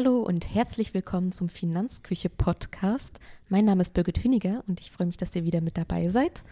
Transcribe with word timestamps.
Hallo 0.00 0.20
und 0.20 0.54
herzlich 0.54 0.94
willkommen 0.94 1.32
zum 1.32 1.48
Finanzküche 1.48 2.28
Podcast. 2.28 3.18
Mein 3.48 3.64
Name 3.64 3.80
ist 3.80 3.94
Birgit 3.94 4.22
Hüniger 4.22 4.62
und 4.68 4.78
ich 4.78 4.92
freue 4.92 5.08
mich, 5.08 5.16
dass 5.16 5.34
ihr 5.34 5.42
wieder 5.42 5.60
mit 5.60 5.76
dabei 5.76 6.08
seid. 6.08 6.44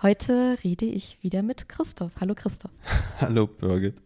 Heute 0.00 0.56
rede 0.64 0.86
ich 0.86 1.18
wieder 1.20 1.42
mit 1.42 1.68
Christoph. 1.68 2.12
Hallo 2.18 2.34
Christoph. 2.34 2.70
Hallo 3.20 3.46
Birgit. 3.46 3.96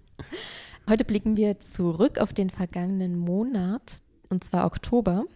Heute 0.88 1.04
blicken 1.04 1.36
wir 1.36 1.60
zurück 1.60 2.18
auf 2.18 2.32
den 2.32 2.50
vergangenen 2.50 3.16
Monat, 3.16 4.02
und 4.30 4.42
zwar 4.42 4.66
Oktober. 4.66 5.26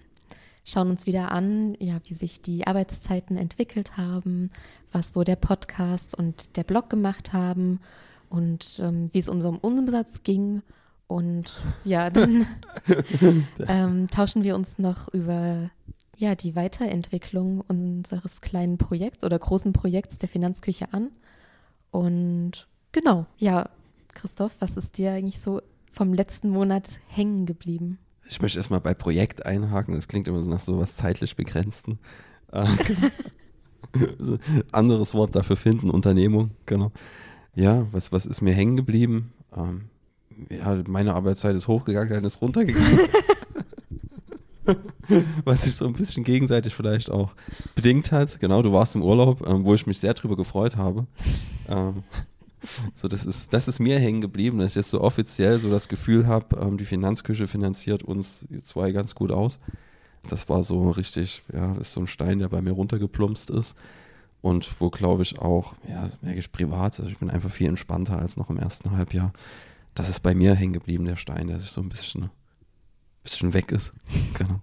Schauen 0.65 0.90
uns 0.90 1.06
wieder 1.06 1.30
an, 1.30 1.76
ja, 1.79 2.01
wie 2.06 2.15
sich 2.15 2.42
die 2.42 2.66
Arbeitszeiten 2.66 3.37
entwickelt 3.37 3.96
haben, 3.96 4.51
was 4.90 5.10
so 5.15 5.23
der 5.23 5.37
Podcast 5.37 6.18
und 6.18 6.56
der 6.56 6.65
Blog 6.65 6.90
gemacht 6.90 7.32
haben 7.32 7.79
und 8.29 8.80
ähm, 8.82 9.09
wie 9.12 9.20
es 9.20 9.29
unserem 9.29 9.59
Umsatz 9.59 10.24
ging 10.24 10.62
und 11.12 11.61
ja, 11.84 12.09
dann 12.09 12.47
ähm, 13.69 14.09
tauschen 14.09 14.45
wir 14.45 14.55
uns 14.55 14.79
noch 14.79 15.12
über 15.12 15.71
ja, 16.16 16.35
die 16.35 16.57
Weiterentwicklung 16.57 17.61
unseres 17.61 18.41
kleinen 18.41 18.79
Projekts 18.79 19.23
oder 19.23 19.38
großen 19.38 19.75
Projekts 19.75 20.16
der 20.16 20.30
Finanzküche 20.30 20.91
an. 20.95 21.11
Und 21.91 22.66
genau, 22.93 23.27
ja, 23.37 23.69
Christoph, 24.15 24.52
was 24.59 24.79
ist 24.79 24.97
dir 24.97 25.12
eigentlich 25.12 25.41
so 25.41 25.61
vom 25.93 26.15
letzten 26.15 26.48
Monat 26.48 27.01
hängen 27.09 27.45
geblieben? 27.45 27.99
Ich 28.27 28.41
möchte 28.41 28.59
erstmal 28.59 28.80
bei 28.80 28.95
Projekt 28.95 29.45
einhaken. 29.45 29.95
Das 29.95 30.09
klingt 30.09 30.29
immer 30.29 30.43
so 30.43 30.49
nach 30.49 30.60
so 30.60 30.79
was 30.79 30.97
zeitlich 30.97 31.37
begrenzten. 31.37 31.99
Also, 34.19 34.38
anderes 34.71 35.13
Wort 35.13 35.35
dafür 35.35 35.57
finden, 35.57 35.91
Unternehmung, 35.91 36.52
genau. 36.65 36.93
Ja, 37.54 37.87
was, 37.93 38.10
was 38.10 38.24
ist 38.24 38.41
mir 38.41 38.54
hängen 38.54 38.76
geblieben? 38.79 39.35
Ähm, 39.54 39.91
ja, 40.51 40.83
meine 40.87 41.15
Arbeitszeit 41.15 41.57
ist 41.57 41.69
hochgegangen, 41.69 42.13
dann 42.13 42.25
ist 42.25 42.41
runtergegangen. 42.41 43.01
Was 45.45 45.63
sich 45.63 45.75
so 45.75 45.87
ein 45.87 45.93
bisschen 45.93 46.25
gegenseitig 46.25 46.75
vielleicht 46.75 47.11
auch 47.11 47.33
bedingt 47.75 48.13
hat. 48.13 48.38
Genau, 48.41 48.63
du 48.63 48.73
warst 48.73 48.95
im 48.95 49.03
Urlaub, 49.03 49.47
ähm, 49.47 49.65
wo 49.65 49.75
ich 49.75 49.87
mich 49.87 49.99
sehr 49.99 50.15
drüber 50.15 50.37
gefreut 50.37 50.77
habe. 50.77 51.07
Ähm, 51.69 52.05
so, 52.95 53.09
das 53.09 53.27
ist, 53.27 53.53
das 53.53 53.69
ist 53.69 53.80
mir 53.80 53.99
hängen 53.99 54.21
geblieben, 54.21 54.59
dass 54.59 54.73
ich 54.73 54.77
jetzt 54.77 54.91
so 54.91 55.01
offiziell 55.01 55.59
so 55.59 55.71
das 55.71 55.88
Gefühl 55.88 56.27
habe, 56.27 56.57
ähm, 56.57 56.79
die 56.79 56.85
Finanzküche 56.85 57.47
finanziert 57.47 58.03
uns 58.03 58.47
zwei 58.65 58.93
ganz 58.93 59.15
gut 59.15 59.33
aus. 59.33 59.59
Das 60.29 60.49
war 60.49 60.63
so 60.63 60.91
richtig, 60.91 61.43
ja, 61.53 61.75
das 61.75 61.88
ist 61.88 61.95
so 61.95 62.01
ein 62.01 62.07
Stein, 62.07 62.38
der 62.38 62.49
bei 62.49 62.63
mir 62.63 62.73
runtergeplumpst 62.73 63.51
ist. 63.51 63.77
Und 64.41 64.81
wo, 64.81 64.91
glaube 64.91 65.22
ich, 65.22 65.38
auch, 65.38 65.75
ja, 65.88 66.10
merke 66.21 66.41
ich 66.41 66.50
privat, 66.50 66.99
also 66.99 67.10
ich 67.10 67.19
bin 67.19 67.31
einfach 67.31 67.50
viel 67.50 67.69
entspannter 67.69 68.19
als 68.19 68.37
noch 68.37 68.50
im 68.50 68.59
ersten 68.59 68.91
Halbjahr 68.91 69.33
das 69.94 70.09
ist 70.09 70.21
bei 70.21 70.34
mir 70.34 70.54
hängen 70.54 70.72
geblieben, 70.72 71.04
der 71.04 71.16
Stein, 71.16 71.48
der 71.48 71.59
sich 71.59 71.71
so 71.71 71.81
ein 71.81 71.88
bisschen, 71.88 72.31
bisschen 73.22 73.53
weg 73.54 73.72
ist. 73.72 73.93
genau. 74.34 74.60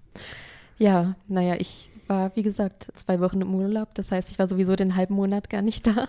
Ja, 0.78 1.16
naja, 1.28 1.56
ich 1.60 1.90
war, 2.08 2.36
wie 2.36 2.44
gesagt, 2.44 2.90
zwei 2.96 3.20
Wochen 3.20 3.42
im 3.42 3.54
Urlaub. 3.54 3.94
Das 3.96 4.12
heißt, 4.12 4.32
ich 4.32 4.40
war 4.40 4.48
sowieso 4.48 4.76
den 4.76 4.96
halben 4.96 5.14
Monat 5.14 5.50
gar 5.50 5.62
nicht 5.62 5.86
da. 5.88 6.08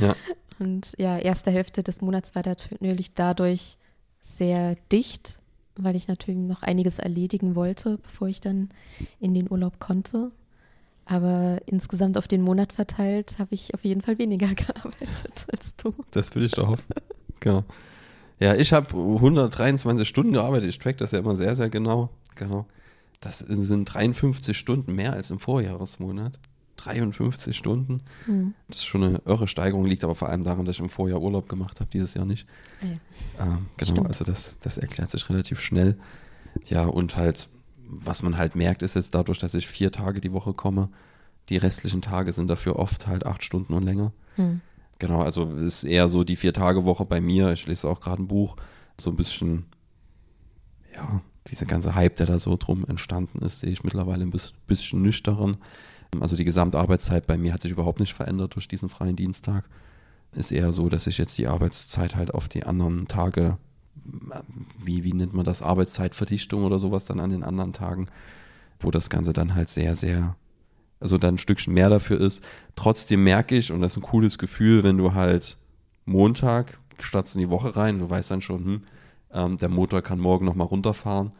Ja. 0.00 0.14
Und 0.58 0.92
ja, 0.98 1.18
erste 1.18 1.50
Hälfte 1.50 1.82
des 1.82 2.02
Monats 2.02 2.34
war 2.34 2.42
natürlich 2.44 3.14
dadurch 3.14 3.78
sehr 4.20 4.76
dicht, 4.92 5.38
weil 5.76 5.96
ich 5.96 6.08
natürlich 6.08 6.38
noch 6.38 6.62
einiges 6.62 6.98
erledigen 6.98 7.54
wollte, 7.54 7.98
bevor 7.98 8.28
ich 8.28 8.40
dann 8.40 8.68
in 9.18 9.32
den 9.32 9.50
Urlaub 9.50 9.80
konnte. 9.80 10.30
Aber 11.06 11.58
insgesamt 11.66 12.18
auf 12.18 12.28
den 12.28 12.42
Monat 12.42 12.72
verteilt 12.72 13.38
habe 13.38 13.54
ich 13.54 13.74
auf 13.74 13.84
jeden 13.84 14.02
Fall 14.02 14.18
weniger 14.18 14.48
gearbeitet 14.54 15.46
als 15.50 15.74
du. 15.76 15.94
Das 16.10 16.34
will 16.34 16.44
ich 16.44 16.52
doch 16.52 16.68
hoffen. 16.68 16.94
Genau. 17.40 17.64
Ja, 18.40 18.54
ich 18.54 18.72
habe 18.72 18.96
123 18.96 20.08
Stunden 20.08 20.32
gearbeitet. 20.32 20.70
Ich 20.70 20.78
track 20.78 20.98
das 20.98 21.12
ja 21.12 21.18
immer 21.18 21.36
sehr, 21.36 21.54
sehr 21.54 21.68
genau. 21.68 22.08
Genau. 22.34 22.66
Das 23.20 23.38
sind 23.40 23.84
53 23.84 24.56
Stunden 24.56 24.94
mehr 24.94 25.12
als 25.12 25.30
im 25.30 25.38
Vorjahresmonat. 25.38 26.38
53 26.76 27.54
Stunden. 27.54 28.00
Mhm. 28.26 28.54
Das 28.68 28.78
ist 28.78 28.86
schon 28.86 29.04
eine 29.04 29.20
irre 29.26 29.46
Steigerung, 29.46 29.84
liegt 29.84 30.04
aber 30.04 30.14
vor 30.14 30.30
allem 30.30 30.44
daran, 30.44 30.64
dass 30.64 30.76
ich 30.76 30.80
im 30.80 30.88
Vorjahr 30.88 31.20
Urlaub 31.20 31.48
gemacht 31.48 31.80
habe, 31.80 31.90
dieses 31.92 32.14
Jahr 32.14 32.24
nicht. 32.24 32.46
Ah 32.80 32.86
ja. 32.86 33.44
ähm, 33.44 33.66
genau, 33.76 33.92
Stimmt. 33.92 34.06
also 34.06 34.24
das, 34.24 34.56
das 34.60 34.78
erklärt 34.78 35.10
sich 35.10 35.28
relativ 35.28 35.60
schnell. 35.60 35.98
Ja, 36.64 36.86
und 36.86 37.16
halt, 37.18 37.50
was 37.86 38.22
man 38.22 38.38
halt 38.38 38.54
merkt, 38.54 38.82
ist 38.82 38.94
jetzt 38.94 39.14
dadurch, 39.14 39.38
dass 39.38 39.52
ich 39.52 39.68
vier 39.68 39.92
Tage 39.92 40.22
die 40.22 40.32
Woche 40.32 40.54
komme, 40.54 40.88
die 41.50 41.58
restlichen 41.58 42.00
Tage 42.00 42.32
sind 42.32 42.48
dafür 42.48 42.76
oft 42.76 43.06
halt 43.06 43.26
acht 43.26 43.44
Stunden 43.44 43.74
und 43.74 43.84
länger. 43.84 44.12
Mhm. 44.38 44.62
Genau, 45.00 45.22
also 45.22 45.50
ist 45.56 45.82
eher 45.82 46.08
so 46.08 46.24
die 46.24 46.36
Vier-Tage-Woche 46.36 47.06
bei 47.06 47.22
mir. 47.22 47.52
Ich 47.52 47.66
lese 47.66 47.88
auch 47.88 48.00
gerade 48.00 48.22
ein 48.22 48.28
Buch, 48.28 48.56
so 49.00 49.08
ein 49.08 49.16
bisschen, 49.16 49.64
ja, 50.94 51.22
dieser 51.50 51.64
ganze 51.64 51.94
Hype, 51.94 52.16
der 52.16 52.26
da 52.26 52.38
so 52.38 52.54
drum 52.56 52.84
entstanden 52.84 53.38
ist, 53.40 53.60
sehe 53.60 53.72
ich 53.72 53.82
mittlerweile 53.82 54.24
ein 54.24 54.32
bisschen 54.66 55.02
nüchtern. 55.02 55.56
Also 56.20 56.36
die 56.36 56.44
Gesamtarbeitszeit 56.44 57.26
bei 57.26 57.38
mir 57.38 57.54
hat 57.54 57.62
sich 57.62 57.72
überhaupt 57.72 57.98
nicht 57.98 58.12
verändert 58.12 58.54
durch 58.56 58.68
diesen 58.68 58.90
freien 58.90 59.16
Dienstag. 59.16 59.64
Ist 60.32 60.52
eher 60.52 60.72
so, 60.74 60.90
dass 60.90 61.06
ich 61.06 61.16
jetzt 61.16 61.38
die 61.38 61.48
Arbeitszeit 61.48 62.14
halt 62.14 62.34
auf 62.34 62.48
die 62.48 62.64
anderen 62.64 63.08
Tage, 63.08 63.56
wie, 64.84 65.02
wie 65.02 65.14
nennt 65.14 65.32
man 65.32 65.46
das, 65.46 65.62
Arbeitszeitverdichtung 65.62 66.64
oder 66.64 66.78
sowas 66.78 67.06
dann 67.06 67.20
an 67.20 67.30
den 67.30 67.42
anderen 67.42 67.72
Tagen, 67.72 68.08
wo 68.78 68.90
das 68.90 69.08
Ganze 69.08 69.32
dann 69.32 69.54
halt 69.54 69.70
sehr, 69.70 69.96
sehr 69.96 70.36
also 71.00 71.18
dann 71.18 71.34
ein 71.34 71.38
Stückchen 71.38 71.74
mehr 71.74 71.88
dafür 71.88 72.20
ist. 72.20 72.44
Trotzdem 72.76 73.24
merke 73.24 73.56
ich, 73.56 73.72
und 73.72 73.80
das 73.80 73.92
ist 73.92 73.98
ein 73.98 74.02
cooles 74.02 74.38
Gefühl, 74.38 74.82
wenn 74.82 74.98
du 74.98 75.14
halt 75.14 75.56
Montag 76.04 76.78
startest 76.98 77.36
in 77.36 77.40
die 77.40 77.50
Woche 77.50 77.76
rein, 77.76 77.98
du 77.98 78.08
weißt 78.08 78.30
dann 78.30 78.42
schon, 78.42 78.64
hm, 78.64 78.82
ähm, 79.32 79.56
der 79.56 79.68
Motor 79.68 80.02
kann 80.02 80.18
morgen 80.18 80.44
nochmal 80.44 80.66
runterfahren 80.66 81.32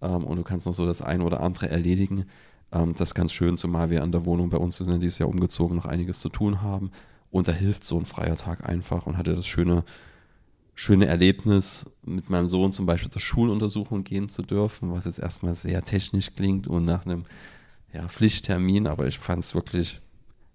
ähm, 0.00 0.24
und 0.24 0.36
du 0.36 0.42
kannst 0.42 0.66
noch 0.66 0.74
so 0.74 0.86
das 0.86 1.02
eine 1.02 1.24
oder 1.24 1.40
andere 1.40 1.68
erledigen. 1.68 2.26
Ähm, 2.72 2.94
das 2.94 3.10
ist 3.10 3.14
ganz 3.14 3.32
schön, 3.32 3.56
zumal 3.56 3.90
wir 3.90 4.02
an 4.02 4.12
der 4.12 4.24
Wohnung 4.24 4.50
bei 4.50 4.56
uns, 4.56 4.76
sind 4.76 5.02
dieses 5.02 5.18
Jahr 5.18 5.28
umgezogen, 5.28 5.76
noch 5.76 5.86
einiges 5.86 6.20
zu 6.20 6.28
tun 6.28 6.62
haben. 6.62 6.90
Und 7.30 7.48
da 7.48 7.52
hilft 7.52 7.84
so 7.84 7.98
ein 7.98 8.06
freier 8.06 8.36
Tag 8.36 8.68
einfach 8.68 9.06
und 9.06 9.16
hatte 9.16 9.34
das 9.34 9.46
schöne, 9.46 9.84
schöne 10.74 11.06
Erlebnis, 11.06 11.86
mit 12.04 12.30
meinem 12.30 12.46
Sohn 12.46 12.72
zum 12.72 12.86
Beispiel 12.86 13.10
zur 13.10 13.22
Schuluntersuchung 13.22 14.04
gehen 14.04 14.28
zu 14.28 14.42
dürfen, 14.42 14.92
was 14.92 15.04
jetzt 15.04 15.18
erstmal 15.18 15.54
sehr 15.54 15.82
technisch 15.82 16.34
klingt 16.34 16.66
und 16.66 16.84
nach 16.84 17.06
einem 17.06 17.24
ja, 17.92 18.08
Pflichttermin, 18.08 18.86
aber 18.86 19.06
ich 19.06 19.18
fand 19.18 19.44
es 19.44 19.54
wirklich 19.54 20.00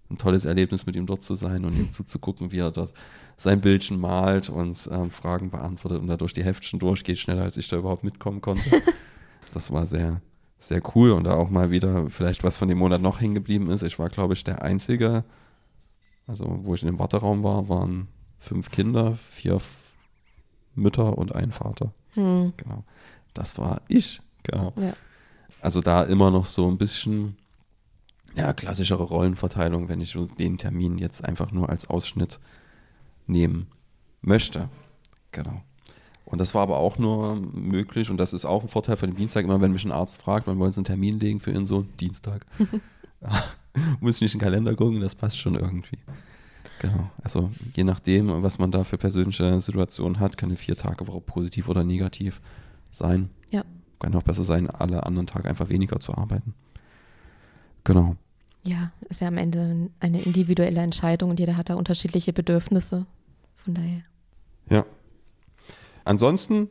ein 0.10 0.18
tolles 0.18 0.46
Erlebnis, 0.46 0.86
mit 0.86 0.96
ihm 0.96 1.06
dort 1.06 1.22
zu 1.22 1.36
sein 1.36 1.66
und 1.66 1.78
ihm 1.78 1.92
zuzugucken, 1.92 2.52
wie 2.52 2.60
er 2.60 2.72
dort 2.72 2.94
sein 3.36 3.62
Bildchen 3.62 4.00
malt 4.00 4.50
und 4.50 4.90
ähm, 4.92 5.12
Fragen 5.12 5.52
beantwortet 5.52 6.02
und 6.02 6.08
dadurch 6.08 6.34
die 6.34 6.44
Heftchen 6.44 6.80
durchgeht, 6.80 7.20
schneller 7.20 7.44
als 7.44 7.58
ich 7.58 7.68
da 7.68 7.78
überhaupt 7.78 8.04
mitkommen 8.04 8.42
konnte. 8.42 8.64
das 9.54 9.72
war 9.72 9.86
sehr, 9.86 10.22
sehr 10.60 10.82
cool 10.96 11.12
und 11.12 11.26
da 11.26 11.34
auch 11.34 11.50
mal 11.50 11.70
wieder 11.70 12.10
vielleicht 12.10 12.44
was 12.44 12.58
von 12.58 12.68
dem 12.68 12.80
Monat 12.80 13.02
noch 13.02 13.22
hängen 13.22 13.36
geblieben 13.36 13.70
ist. 13.70 13.84
Ich 13.84 14.00
war, 14.00 14.10
glaube 14.10 14.34
ich, 14.34 14.44
der 14.44 14.64
Einzige, 14.64 15.24
also 16.26 16.60
wo 16.64 16.74
ich 16.74 16.82
in 16.82 16.88
dem 16.88 17.00
Warteraum 17.00 17.44
war, 17.44 17.70
waren 17.70 18.08
fünf 18.40 18.72
Kinder, 18.72 19.18
vier 19.30 19.60
Mütter 20.74 21.18
und 21.18 21.36
ein 21.36 21.52
Vater. 21.52 21.94
Hm. 22.14 22.54
Genau. 22.58 22.84
Das 23.34 23.58
war 23.58 23.82
ich. 23.88 24.22
Genau. 24.44 24.74
Ja. 24.78 24.94
Also 25.62 25.82
da 25.82 26.04
immer 26.04 26.32
noch 26.32 26.46
so 26.46 26.68
ein 26.68 26.78
bisschen 26.78 27.38
ja, 28.36 28.54
klassischere 28.54 29.04
Rollenverteilung, 29.04 29.90
wenn 29.90 30.02
ich 30.02 30.18
den 30.38 30.58
Termin 30.58 30.98
jetzt 30.98 31.26
einfach 31.26 31.52
nur 31.52 31.70
als 31.70 31.90
Ausschnitt 31.90 32.40
nehmen 33.26 33.68
möchte. 34.22 34.70
Genau. 35.32 35.62
Und 36.26 36.40
das 36.40 36.54
war 36.54 36.62
aber 36.62 36.78
auch 36.78 36.98
nur 36.98 37.36
möglich, 37.36 38.10
und 38.10 38.18
das 38.18 38.34
ist 38.34 38.46
auch 38.46 38.62
ein 38.62 38.68
Vorteil 38.68 38.98
von 38.98 39.10
dem 39.10 39.18
Dienstag, 39.18 39.46
immer 39.46 39.62
wenn 39.62 39.72
mich 39.72 39.86
ein 39.86 39.92
Arzt 39.92 40.22
fragt, 40.22 40.46
wann 40.46 40.60
wollen 40.60 40.74
Sie 40.74 40.80
einen 40.80 40.86
Termin 40.86 41.20
legen 41.20 41.40
für 41.40 41.52
Ihren 41.52 41.66
Sohn? 41.66 41.90
Dienstag. 42.00 42.46
muss 44.00 44.18
ich 44.18 44.22
nicht 44.22 44.34
in 44.34 44.40
den 44.40 44.44
Kalender 44.44 44.76
gucken, 44.76 45.00
das 45.00 45.16
passt 45.16 45.40
schon 45.40 45.56
irgendwie. 45.56 45.98
Genau. 46.80 47.10
Also 47.24 47.50
je 47.76 47.84
nachdem, 47.84 48.44
was 48.44 48.60
man 48.60 48.72
da 48.72 48.84
für 48.84 48.98
persönliche 48.98 49.60
Situationen 49.62 50.20
hat, 50.20 50.38
kann 50.38 50.50
eine 50.50 50.58
Vier-Tage-Woche 50.58 51.22
positiv 51.22 51.70
oder 51.70 51.84
negativ 51.84 52.42
sein. 52.92 53.30
Ja 53.50 53.64
kann 54.00 54.16
auch 54.16 54.24
besser 54.24 54.44
sein, 54.44 54.70
alle 54.70 55.06
anderen 55.06 55.28
Tage 55.28 55.50
einfach 55.50 55.70
weniger 55.70 56.00
zu 56.00 56.16
arbeiten. 56.16 56.54
Genau. 57.84 58.16
Ja, 58.64 58.92
ist 59.08 59.22
ja 59.22 59.30
am 59.30 59.38
Ende 59.38 59.90
eine 60.00 60.22
individuelle 60.22 60.82
Entscheidung 60.82 61.30
und 61.30 61.40
jeder 61.40 61.56
hat 61.56 61.70
da 61.70 61.76
unterschiedliche 61.76 62.34
Bedürfnisse. 62.34 63.06
Von 63.56 63.74
daher. 63.74 64.02
Ja. 64.70 64.86
Ansonsten 66.04 66.70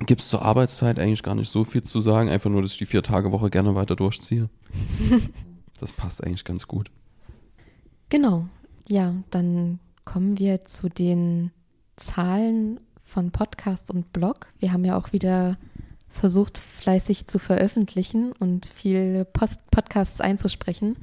gibt 0.00 0.22
es 0.22 0.28
zur 0.28 0.42
Arbeitszeit 0.42 0.98
eigentlich 0.98 1.22
gar 1.22 1.34
nicht 1.34 1.50
so 1.50 1.64
viel 1.64 1.82
zu 1.82 2.00
sagen, 2.00 2.28
einfach 2.28 2.50
nur, 2.50 2.62
dass 2.62 2.72
ich 2.72 2.78
die 2.78 2.86
Vier-Tage-Woche 2.86 3.50
gerne 3.50 3.74
weiter 3.74 3.96
durchziehe. 3.96 4.48
das 5.80 5.92
passt 5.92 6.24
eigentlich 6.24 6.44
ganz 6.44 6.66
gut. 6.66 6.90
Genau. 8.08 8.48
Ja, 8.88 9.14
dann 9.30 9.78
kommen 10.04 10.38
wir 10.38 10.64
zu 10.64 10.88
den 10.88 11.52
Zahlen 11.96 12.80
von 13.02 13.30
Podcast 13.30 13.90
und 13.90 14.12
Blog. 14.12 14.52
Wir 14.58 14.72
haben 14.72 14.84
ja 14.84 14.96
auch 14.96 15.12
wieder 15.12 15.56
versucht 16.14 16.58
fleißig 16.58 17.26
zu 17.26 17.38
veröffentlichen 17.38 18.32
und 18.32 18.66
viel 18.66 19.24
Post 19.24 19.60
Podcasts 19.70 20.20
einzusprechen. 20.20 20.96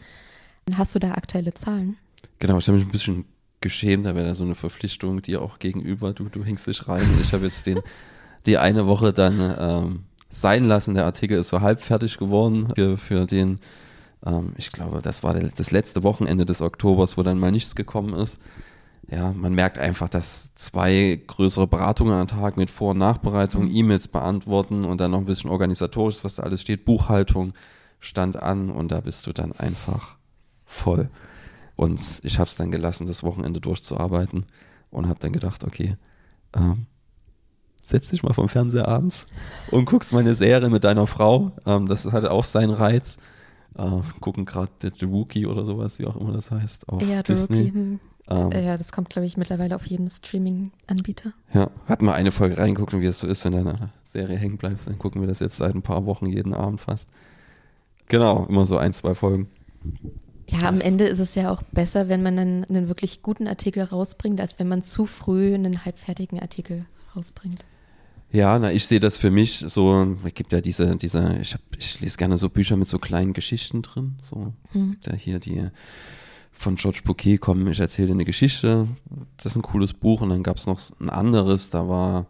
Hast 0.75 0.95
du 0.95 0.99
da 0.99 1.11
aktuelle 1.11 1.53
Zahlen? 1.53 1.97
Genau, 2.39 2.57
ich 2.57 2.67
habe 2.67 2.77
mich 2.77 2.87
ein 2.87 2.91
bisschen 2.91 3.25
geschämt, 3.59 4.05
da 4.05 4.15
wäre 4.15 4.25
da 4.25 4.33
so 4.33 4.43
eine 4.43 4.55
Verpflichtung 4.55 5.21
dir 5.21 5.41
auch 5.41 5.59
gegenüber. 5.59 6.13
Du, 6.13 6.29
du 6.29 6.43
hängst 6.43 6.65
dich 6.65 6.87
rein. 6.87 7.05
Ich 7.21 7.33
habe 7.33 7.43
jetzt 7.43 7.65
den, 7.65 7.79
die 8.45 8.57
eine 8.57 8.87
Woche 8.87 9.13
dann 9.13 9.55
ähm, 9.59 10.03
sein 10.29 10.65
lassen. 10.65 10.95
Der 10.95 11.05
Artikel 11.05 11.37
ist 11.37 11.49
so 11.49 11.61
halb 11.61 11.81
fertig 11.81 12.17
geworden 12.17 12.69
für, 12.73 12.97
für 12.97 13.25
den, 13.25 13.59
ähm, 14.25 14.53
ich 14.57 14.71
glaube, 14.71 15.01
das 15.01 15.23
war 15.23 15.33
das 15.33 15.71
letzte 15.71 16.03
Wochenende 16.03 16.45
des 16.45 16.61
Oktobers, 16.61 17.17
wo 17.17 17.23
dann 17.23 17.37
mal 17.37 17.51
nichts 17.51 17.75
gekommen 17.75 18.13
ist. 18.13 18.39
Ja, 19.09 19.33
man 19.33 19.53
merkt 19.53 19.77
einfach, 19.77 20.07
dass 20.07 20.53
zwei 20.55 21.21
größere 21.27 21.67
Beratungen 21.67 22.13
am 22.13 22.27
Tag 22.27 22.55
mit 22.55 22.69
Vor- 22.69 22.91
und 22.91 22.99
Nachbereitung, 22.99 23.65
mhm. 23.65 23.75
E-Mails 23.75 24.07
beantworten 24.07 24.85
und 24.85 25.01
dann 25.01 25.11
noch 25.11 25.19
ein 25.19 25.25
bisschen 25.25 25.49
organisatorisch, 25.49 26.23
was 26.23 26.35
da 26.35 26.43
alles 26.43 26.61
steht, 26.61 26.85
Buchhaltung 26.85 27.53
stand 27.99 28.37
an 28.37 28.69
und 28.69 28.91
da 28.91 29.01
bist 29.01 29.27
du 29.27 29.33
dann 29.33 29.51
einfach 29.51 30.17
voll. 30.65 31.09
Und 31.75 31.99
ich 32.23 32.37
habe 32.37 32.47
es 32.47 32.55
dann 32.55 32.71
gelassen, 32.71 33.07
das 33.07 33.23
Wochenende 33.23 33.59
durchzuarbeiten 33.59 34.45
und 34.91 35.07
habe 35.07 35.19
dann 35.19 35.33
gedacht, 35.33 35.63
okay, 35.63 35.97
ähm, 36.55 36.85
setz 37.83 38.09
dich 38.09 38.23
mal 38.23 38.33
vom 38.33 38.49
Fernseher 38.49 38.87
abends 38.87 39.25
und 39.71 39.85
guckst 39.85 40.13
mal 40.13 40.19
eine 40.19 40.35
Serie 40.35 40.69
mit 40.69 40.83
deiner 40.83 41.07
Frau. 41.07 41.51
Ähm, 41.65 41.87
das 41.87 42.05
hat 42.11 42.25
auch 42.25 42.43
seinen 42.43 42.73
Reiz. 42.73 43.17
Äh, 43.77 44.01
gucken 44.19 44.45
gerade 44.45 44.71
The 44.81 45.05
Rookie 45.05 45.45
oder 45.45 45.65
sowas, 45.65 45.97
wie 45.97 46.05
auch 46.05 46.17
immer 46.17 46.33
das 46.33 46.51
heißt. 46.51 46.89
Auf 46.89 47.01
ja, 47.01 47.17
The 47.17 47.23
Disney. 47.23 47.65
Rookie. 47.67 47.99
Hm. 48.31 48.51
Ähm, 48.51 48.65
ja, 48.65 48.77
das 48.77 48.91
kommt, 48.91 49.09
glaube 49.09 49.25
ich, 49.25 49.37
mittlerweile 49.37 49.75
auf 49.75 49.85
jedem 49.85 50.09
Streaming-Anbieter. 50.09 51.33
Ja, 51.53 51.69
hat 51.85 52.01
mal 52.01 52.13
eine 52.13 52.31
Folge 52.31 52.57
reingeguckt 52.57 52.93
und 52.93 53.01
wie 53.01 53.07
es 53.07 53.19
so 53.19 53.27
ist, 53.27 53.43
wenn 53.45 53.53
du 53.53 53.59
in 53.59 53.67
einer 53.67 53.89
Serie 54.03 54.37
hängen 54.37 54.57
bleibst. 54.57 54.87
Dann 54.87 54.97
gucken 54.97 55.21
wir 55.21 55.27
das 55.27 55.39
jetzt 55.39 55.57
seit 55.57 55.75
ein 55.75 55.81
paar 55.81 56.05
Wochen 56.05 56.25
jeden 56.25 56.53
Abend 56.53 56.81
fast. 56.81 57.09
Genau, 58.07 58.45
immer 58.47 58.65
so 58.65 58.77
ein, 58.77 58.93
zwei 58.93 59.15
Folgen. 59.15 59.49
Ja, 60.47 60.67
am 60.67 60.81
Ende 60.81 61.05
ist 61.05 61.19
es 61.19 61.35
ja 61.35 61.49
auch 61.49 61.63
besser, 61.63 62.09
wenn 62.09 62.23
man 62.23 62.37
einen, 62.37 62.65
einen 62.65 62.87
wirklich 62.87 63.21
guten 63.21 63.47
Artikel 63.47 63.83
rausbringt, 63.83 64.41
als 64.41 64.59
wenn 64.59 64.67
man 64.67 64.83
zu 64.83 65.05
früh 65.05 65.53
einen 65.53 65.85
halbfertigen 65.85 66.39
Artikel 66.39 66.85
rausbringt. 67.15 67.65
Ja, 68.33 68.57
na, 68.59 68.71
ich 68.71 68.85
sehe 68.85 68.99
das 68.99 69.17
für 69.17 69.31
mich 69.31 69.63
so, 69.67 70.17
es 70.25 70.33
gibt 70.33 70.53
ja 70.53 70.61
diese, 70.61 70.95
diese, 70.95 71.37
ich, 71.41 71.53
hab, 71.53 71.61
ich 71.77 71.99
lese 71.99 72.17
gerne 72.17 72.37
so 72.37 72.49
Bücher 72.49 72.77
mit 72.77 72.87
so 72.87 72.97
kleinen 72.97 73.33
Geschichten 73.33 73.81
drin, 73.81 74.15
so, 74.21 74.53
mhm. 74.73 74.97
da 75.03 75.13
hier 75.13 75.39
die 75.39 75.69
von 76.51 76.75
George 76.75 77.01
Bouquet 77.03 77.37
kommen, 77.37 77.67
ich 77.67 77.79
erzähle 77.79 78.11
eine 78.11 78.25
Geschichte, 78.25 78.87
das 79.37 79.47
ist 79.47 79.55
ein 79.55 79.61
cooles 79.61 79.93
Buch 79.93 80.21
und 80.21 80.29
dann 80.29 80.43
gab 80.43 80.57
es 80.57 80.67
noch 80.67 80.79
ein 80.99 81.09
anderes, 81.09 81.69
da 81.69 81.87
war, 81.87 82.27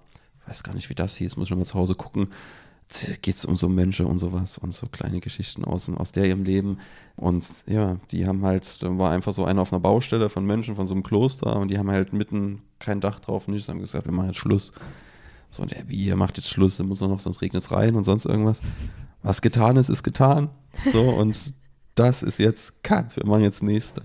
weiß 0.47 0.63
gar 0.63 0.73
nicht, 0.73 0.89
wie 0.89 0.95
das 0.95 1.15
hieß, 1.15 1.37
muss 1.37 1.49
ich 1.49 1.55
mal 1.55 1.65
zu 1.65 1.75
Hause 1.75 1.95
gucken, 1.95 2.29
geht 3.21 3.35
es 3.35 3.45
um 3.45 3.55
so 3.55 3.69
Mönche 3.69 4.05
und 4.05 4.19
sowas 4.19 4.57
und 4.57 4.73
so 4.73 4.87
kleine 4.87 5.21
Geschichten 5.21 5.63
aus, 5.63 5.89
aus 5.89 6.11
der 6.11 6.27
ihrem 6.27 6.43
Leben. 6.43 6.77
Und 7.15 7.47
ja, 7.65 7.97
die 8.11 8.27
haben 8.27 8.43
halt, 8.43 8.83
da 8.83 8.97
war 8.97 9.11
einfach 9.11 9.33
so 9.33 9.45
einer 9.45 9.61
auf 9.61 9.71
einer 9.71 9.79
Baustelle 9.79 10.29
von 10.29 10.45
Mönchen 10.45 10.75
von 10.75 10.87
so 10.87 10.93
einem 10.93 11.03
Kloster 11.03 11.55
und 11.55 11.69
die 11.69 11.77
haben 11.77 11.89
halt 11.89 12.11
mitten 12.13 12.61
kein 12.79 12.99
Dach 12.99 13.19
drauf 13.19 13.47
nichts, 13.47 13.69
haben 13.69 13.79
gesagt, 13.79 14.05
wir 14.05 14.13
machen 14.13 14.27
jetzt 14.27 14.39
Schluss. 14.39 14.73
So, 15.51 15.63
und 15.63 15.71
der, 15.71 15.87
wie, 15.87 15.95
ihr 15.95 16.15
macht 16.15 16.37
jetzt 16.37 16.49
Schluss, 16.49 16.77
dann 16.77 16.87
muss 16.87 17.01
er 17.01 17.07
noch, 17.07 17.19
sonst 17.19 17.41
regnet 17.41 17.63
es 17.63 17.71
rein 17.71 17.95
und 17.95 18.03
sonst 18.03 18.25
irgendwas. 18.25 18.61
Was 19.23 19.41
getan 19.41 19.77
ist, 19.77 19.89
ist 19.89 20.03
getan. 20.03 20.49
So, 20.91 21.01
und 21.01 21.53
das 22.01 22.23
ist 22.23 22.39
jetzt 22.39 22.83
Cut, 22.83 23.15
wir 23.15 23.25
machen 23.25 23.43
jetzt 23.43 23.61
nächste. 23.61 24.01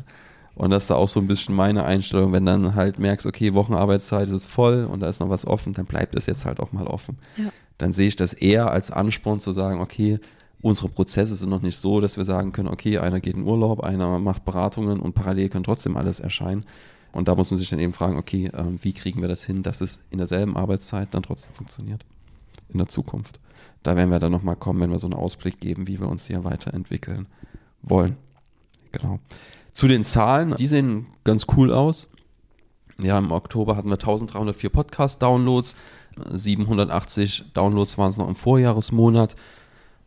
Und 0.55 0.71
das 0.71 0.85
ist 0.85 0.91
da 0.91 0.95
auch 0.95 1.09
so 1.09 1.21
ein 1.21 1.27
bisschen 1.27 1.55
meine 1.55 1.85
Einstellung, 1.85 2.33
wenn 2.33 2.47
dann 2.47 2.75
halt 2.75 2.99
merkst, 2.99 3.27
okay, 3.27 3.55
Wochenarbeitszeit 3.55 4.29
ist 4.29 4.47
voll 4.47 4.85
und 4.85 5.01
da 5.01 5.09
ist 5.09 5.21
noch 5.21 5.31
was 5.31 5.47
offen, 5.47 5.73
dann 5.73 5.87
bleibt 5.87 6.15
es 6.15 6.27
jetzt 6.27 6.47
halt 6.47 6.61
auch 6.61 6.73
mal 6.73 6.87
offen. 6.87 7.19
Ja. 7.37 7.51
Dann 7.79 7.93
sehe 7.93 8.09
ich 8.09 8.17
das 8.17 8.33
eher 8.33 8.71
als 8.71 8.91
Ansporn 8.91 9.41
zu 9.41 9.53
sagen, 9.53 9.81
okay, 9.81 10.19
unsere 10.63 10.89
Prozesse 10.89 11.35
sind 11.35 11.51
noch 11.51 11.63
nicht 11.63 11.77
so, 11.77 12.01
dass 12.01 12.17
wir 12.17 12.25
sagen 12.25 12.53
können, 12.53 12.69
okay, 12.69 12.99
einer 12.99 13.21
geht 13.21 13.35
in 13.35 13.43
Urlaub, 13.43 13.81
einer 13.81 14.19
macht 14.19 14.45
Beratungen 14.45 15.01
und 15.01 15.15
parallel 15.15 15.49
kann 15.49 15.63
trotzdem 15.63 15.97
alles 15.97 16.21
erscheinen. 16.21 16.65
Und 17.13 17.29
da 17.29 17.35
muss 17.35 17.51
man 17.51 17.59
sich 17.59 17.69
dann 17.71 17.79
eben 17.79 17.93
fragen, 17.93 18.19
okay, 18.19 18.47
äh, 18.47 18.65
wie 18.83 18.93
kriegen 18.93 19.21
wir 19.21 19.29
das 19.29 19.45
hin, 19.45 19.63
dass 19.63 19.81
es 19.81 20.01
in 20.11 20.19
derselben 20.19 20.57
Arbeitszeit 20.57 21.09
dann 21.13 21.23
trotzdem 21.23 21.53
funktioniert 21.55 22.05
in 22.71 22.79
der 22.79 22.89
Zukunft. 22.89 23.41
Da 23.83 23.95
werden 23.95 24.11
wir 24.11 24.19
dann 24.19 24.33
nochmal 24.33 24.57
kommen, 24.57 24.81
wenn 24.81 24.91
wir 24.91 24.99
so 24.99 25.07
einen 25.07 25.15
Ausblick 25.15 25.61
geben, 25.61 25.87
wie 25.87 26.01
wir 26.01 26.09
uns 26.09 26.27
hier 26.27 26.45
weiterentwickeln 26.45 27.27
wollen. 27.83 28.17
Genau. 28.93 29.19
Zu 29.73 29.89
den 29.89 30.05
Zahlen, 30.05 30.55
die 30.57 30.67
sehen 30.67 31.07
ganz 31.25 31.47
cool 31.57 31.73
aus. 31.73 32.11
Ja, 32.99 33.19
im 33.19 33.31
Oktober 33.31 33.77
hatten 33.77 33.89
wir 33.89 33.95
1304 33.95 34.71
Podcast-Downloads, 34.71 35.77
780 36.33 37.45
Downloads 37.53 37.99
waren 37.99 38.11
es 38.11 38.17
noch 38.17 38.29
im 38.29 38.35
Vorjahresmonat, 38.35 39.37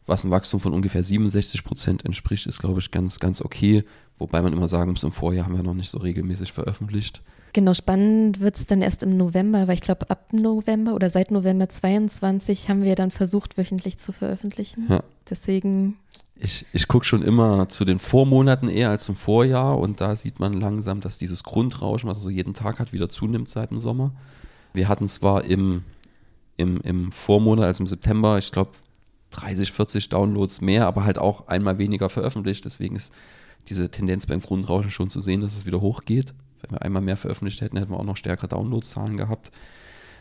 was 0.08 0.24
ein 0.24 0.32
Wachstum 0.32 0.60
von 0.60 0.74
ungefähr 0.74 1.04
67 1.04 1.64
Prozent 1.64 2.04
entspricht, 2.04 2.48
ist, 2.48 2.60
glaube 2.60 2.80
ich, 2.80 2.90
ganz, 2.90 3.20
ganz 3.20 3.42
okay. 3.42 3.84
Wobei 4.18 4.42
man 4.42 4.54
immer 4.54 4.68
sagen 4.68 4.92
muss, 4.92 5.04
im 5.04 5.12
Vorjahr 5.12 5.46
haben 5.46 5.56
wir 5.56 5.64
noch 5.64 5.76
nicht 5.76 5.90
so 5.90 6.00
regelmäßig 6.00 6.52
veröffentlicht. 6.52 7.22
Genau, 7.54 7.74
spannend 7.74 8.40
wird 8.40 8.58
es 8.58 8.66
dann 8.66 8.82
erst 8.82 9.02
im 9.02 9.18
November, 9.18 9.68
weil 9.68 9.76
ich 9.76 9.82
glaube, 9.82 10.10
ab 10.10 10.34
November 10.34 10.94
oder 10.94 11.10
seit 11.10 11.32
November 11.32 11.70
22 11.70 12.70
haben 12.70 12.84
wir 12.84 12.96
dann 12.96 13.12
versucht, 13.12 13.58
wöchentlich 13.58 13.98
zu 14.00 14.12
veröffentlichen. 14.12 14.88
Ja. 14.90 15.04
Deswegen 15.30 15.98
ich, 16.42 16.66
ich 16.72 16.88
gucke 16.88 17.06
schon 17.06 17.22
immer 17.22 17.68
zu 17.68 17.84
den 17.86 18.00
Vormonaten 18.00 18.70
eher 18.70 18.90
als 18.90 19.04
zum 19.04 19.16
Vorjahr 19.16 19.78
und 19.78 20.00
da 20.00 20.16
sieht 20.16 20.40
man 20.40 20.54
langsam, 20.60 21.02
dass 21.02 21.18
dieses 21.18 21.44
Grundrauschen, 21.44 22.10
was 22.10 22.18
man 22.18 22.24
so 22.24 22.30
jeden 22.30 22.54
Tag 22.54 22.80
hat, 22.80 22.94
wieder 22.94 23.10
zunimmt 23.10 23.50
seit 23.50 23.72
dem 23.72 23.80
Sommer. 23.80 24.14
Wir 24.74 24.88
hatten 24.88 25.08
zwar 25.08 25.44
im, 25.44 25.84
im, 26.56 26.80
im 26.82 27.12
Vormonat, 27.12 27.66
also 27.66 27.84
im 27.84 27.88
September, 27.88 28.38
ich 28.38 28.52
glaube 28.52 28.72
30, 29.32 29.72
40 29.72 30.10
Downloads 30.10 30.62
mehr, 30.62 30.88
aber 30.88 31.04
halt 31.04 31.18
auch 31.18 31.48
einmal 31.48 31.78
weniger 31.78 32.10
veröffentlicht. 32.10 32.64
Deswegen 32.66 32.96
ist 32.96 33.14
diese 33.68 33.90
Tendenz 33.90 34.26
beim 34.26 34.42
Grundrauschen 34.42 34.92
schon 34.92 35.10
zu 35.10 35.20
sehen, 35.20 35.42
dass 35.42 35.56
es 35.56 35.66
wieder 35.66 35.82
hochgeht. 35.82 36.34
Wenn 36.62 36.72
wir 36.72 36.82
einmal 36.82 37.02
mehr 37.02 37.18
veröffentlicht 37.18 37.62
hätten, 37.62 37.78
hätten 37.78 37.92
wir 37.92 38.00
auch 38.00 38.06
noch 38.06 38.18
stärkere 38.18 38.48
Downloadzahlen 38.48 39.18
gehabt. 39.18 39.52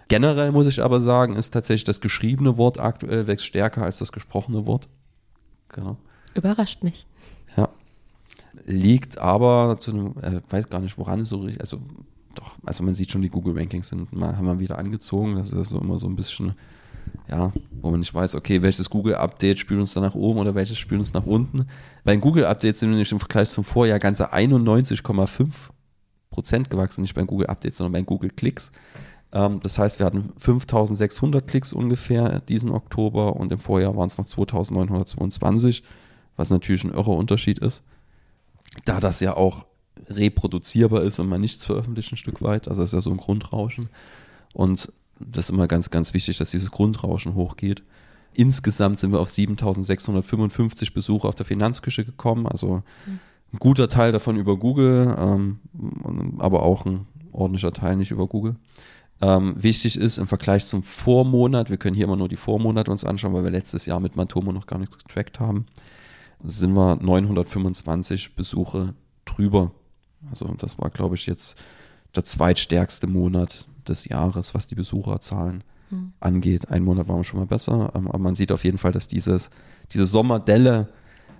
Generell 0.09 0.53
muss 0.53 0.67
ich 0.67 0.83
aber 0.83 1.01
sagen, 1.01 1.37
ist 1.37 1.51
tatsächlich 1.53 1.85
das 1.85 2.01
geschriebene 2.01 2.57
Wort 2.57 2.81
aktuell 2.81 3.27
wächst 3.27 3.47
stärker 3.47 3.83
als 3.83 3.99
das 3.99 4.13
gesprochene 4.13 4.67
Wort. 4.67 4.89
Genau. 5.69 5.99
Überrascht 6.39 6.83
mich. 6.85 7.07
Ja. 7.57 7.69
Liegt 8.65 9.19
aber 9.19 9.77
zu 9.79 9.91
einem, 9.91 10.15
äh, 10.23 10.41
weiß 10.49 10.71
gar 10.71 10.81
nicht, 10.81 10.97
woran 10.97 11.21
es 11.21 11.31
so 11.31 11.39
richtig, 11.39 11.61
also 11.61 11.81
doch, 12.35 12.53
also 12.65 12.85
man 12.85 12.95
sieht 12.95 13.11
schon, 13.11 13.23
die 13.23 13.29
Google 13.29 13.59
Rankings 13.59 13.89
sind 13.89 14.13
mal, 14.13 14.37
haben 14.37 14.47
wir 14.47 14.61
wieder 14.61 14.79
angezogen. 14.79 15.37
Das 15.37 15.51
ist 15.51 15.71
so 15.71 15.81
immer 15.81 15.99
so 15.99 16.07
ein 16.07 16.15
bisschen, 16.15 16.55
ja, 17.29 17.53
wo 17.83 17.91
man 17.91 18.01
nicht 18.01 18.15
weiß, 18.15 18.37
okay, 18.37 18.63
welches 18.63 18.89
Google 18.89 19.17
Update 19.17 19.59
spielt 19.59 19.81
uns 19.81 19.95
da 19.95 20.01
nach 20.01 20.15
oben 20.15 20.39
oder 20.39 20.55
welches 20.55 20.79
spielt 20.79 21.01
uns 21.01 21.13
nach 21.13 21.27
unten. 21.27 21.67
Bei 22.05 22.13
den 22.13 22.21
Google 22.21 22.47
Updates 22.47 22.79
sind 22.79 22.91
wir 22.91 22.95
nämlich 22.95 23.11
im 23.11 23.19
Vergleich 23.19 23.51
zum 23.51 23.65
Vorjahr 23.65 23.99
ganze 23.99 24.33
91,5 24.33 25.49
Prozent 26.31 26.71
gewachsen, 26.71 27.03
nicht 27.03 27.15
bei 27.15 27.25
Google 27.25 27.49
Updates, 27.49 27.79
sondern 27.79 27.93
bei 27.93 28.03
Google 28.03 28.31
Klicks. 28.31 28.71
Ähm, 29.33 29.61
das 29.61 29.79
heißt, 29.79 29.99
wir 29.99 30.07
hatten 30.07 30.31
5600 30.37 31.47
Klicks 31.47 31.73
ungefähr 31.73 32.41
diesen 32.41 32.71
Oktober 32.71 33.37
und 33.37 33.51
im 33.51 33.59
Vorjahr 33.59 33.97
waren 33.97 34.07
es 34.07 34.19
noch 34.19 34.27
2922 34.27 35.83
was 36.39 36.49
natürlich 36.49 36.85
ein 36.85 36.93
irrer 36.93 37.09
Unterschied 37.09 37.59
ist. 37.59 37.83
Da 38.87 39.01
das 39.01 39.21
ja 39.21 39.37
auch 39.37 39.67
reproduzierbar 40.09 41.03
ist, 41.03 41.19
wenn 41.19 41.29
man 41.29 41.41
nichts 41.41 41.65
veröffentlicht, 41.65 42.13
ein 42.13 42.17
Stück 42.17 42.41
weit. 42.41 42.69
Also 42.69 42.81
das 42.81 42.91
ist 42.91 42.95
ja 42.95 43.01
so 43.03 43.11
ein 43.11 43.17
Grundrauschen. 43.19 43.89
Und 44.55 44.91
das 45.19 45.47
ist 45.47 45.51
immer 45.51 45.67
ganz, 45.67 45.91
ganz 45.91 46.15
wichtig, 46.15 46.39
dass 46.39 46.53
dieses 46.53 46.71
Grundrauschen 46.71 47.35
hochgeht. 47.35 47.83
Insgesamt 48.35 49.01
sind 49.01 49.11
wir 49.11 49.19
auf 49.19 49.31
7655 49.31 50.95
Besucher 50.95 51.29
auf 51.29 51.35
der 51.35 51.45
Finanzküche 51.45 52.05
gekommen. 52.05 52.47
Also 52.47 52.85
ein 53.53 53.59
guter 53.59 53.89
Teil 53.89 54.13
davon 54.13 54.37
über 54.37 54.57
Google, 54.57 55.17
ähm, 55.19 55.59
aber 56.39 56.63
auch 56.63 56.87
ein 56.87 57.07
ordentlicher 57.33 57.73
Teil 57.73 57.97
nicht 57.97 58.13
über 58.13 58.29
Google. 58.29 58.55
Ähm, 59.21 59.61
wichtig 59.61 59.97
ist 59.97 60.19
im 60.19 60.29
Vergleich 60.29 60.65
zum 60.67 60.85
Vormonat, 60.85 61.71
wir 61.71 61.79
können 61.79 61.97
hier 61.97 62.05
immer 62.05 62.15
nur 62.15 62.29
die 62.29 62.37
Vormonate 62.37 62.93
uns 62.93 63.05
anschauen, 63.05 63.35
weil 63.35 63.43
wir 63.43 63.51
letztes 63.51 63.87
Jahr 63.87 63.99
mit 63.99 64.15
Matomo 64.15 64.53
noch 64.53 64.69
gar 64.69 64.79
nichts 64.79 64.99
getrackt 64.99 65.41
haben 65.41 65.67
sind 66.43 66.73
wir 66.75 66.97
925 66.97 68.37
Besuche 68.37 68.95
drüber. 69.25 69.73
Also 70.31 70.47
das 70.59 70.79
war, 70.79 70.91
glaube 70.91 71.15
ich, 71.15 71.27
jetzt 71.27 71.59
der 72.15 72.25
zweitstärkste 72.25 73.07
Monat 73.07 73.67
des 73.87 74.05
Jahres, 74.07 74.55
was 74.55 74.67
die 74.67 74.75
Besucherzahlen 74.75 75.65
mhm. 75.91 76.13
angeht. 76.21 76.71
Ein 76.71 76.85
Monat 76.85 77.09
waren 77.09 77.19
wir 77.19 77.25
schon 77.25 77.41
mal 77.41 77.47
besser, 77.47 77.93
ähm, 77.95 78.09
aber 78.09 78.19
man 78.19 78.35
sieht 78.35 78.53
auf 78.53 78.65
jeden 78.65 78.79
Fall, 78.79 78.93
dass 78.93 79.07
dieses, 79.07 79.51
diese 79.93 80.07
Sommerdelle, 80.07 80.89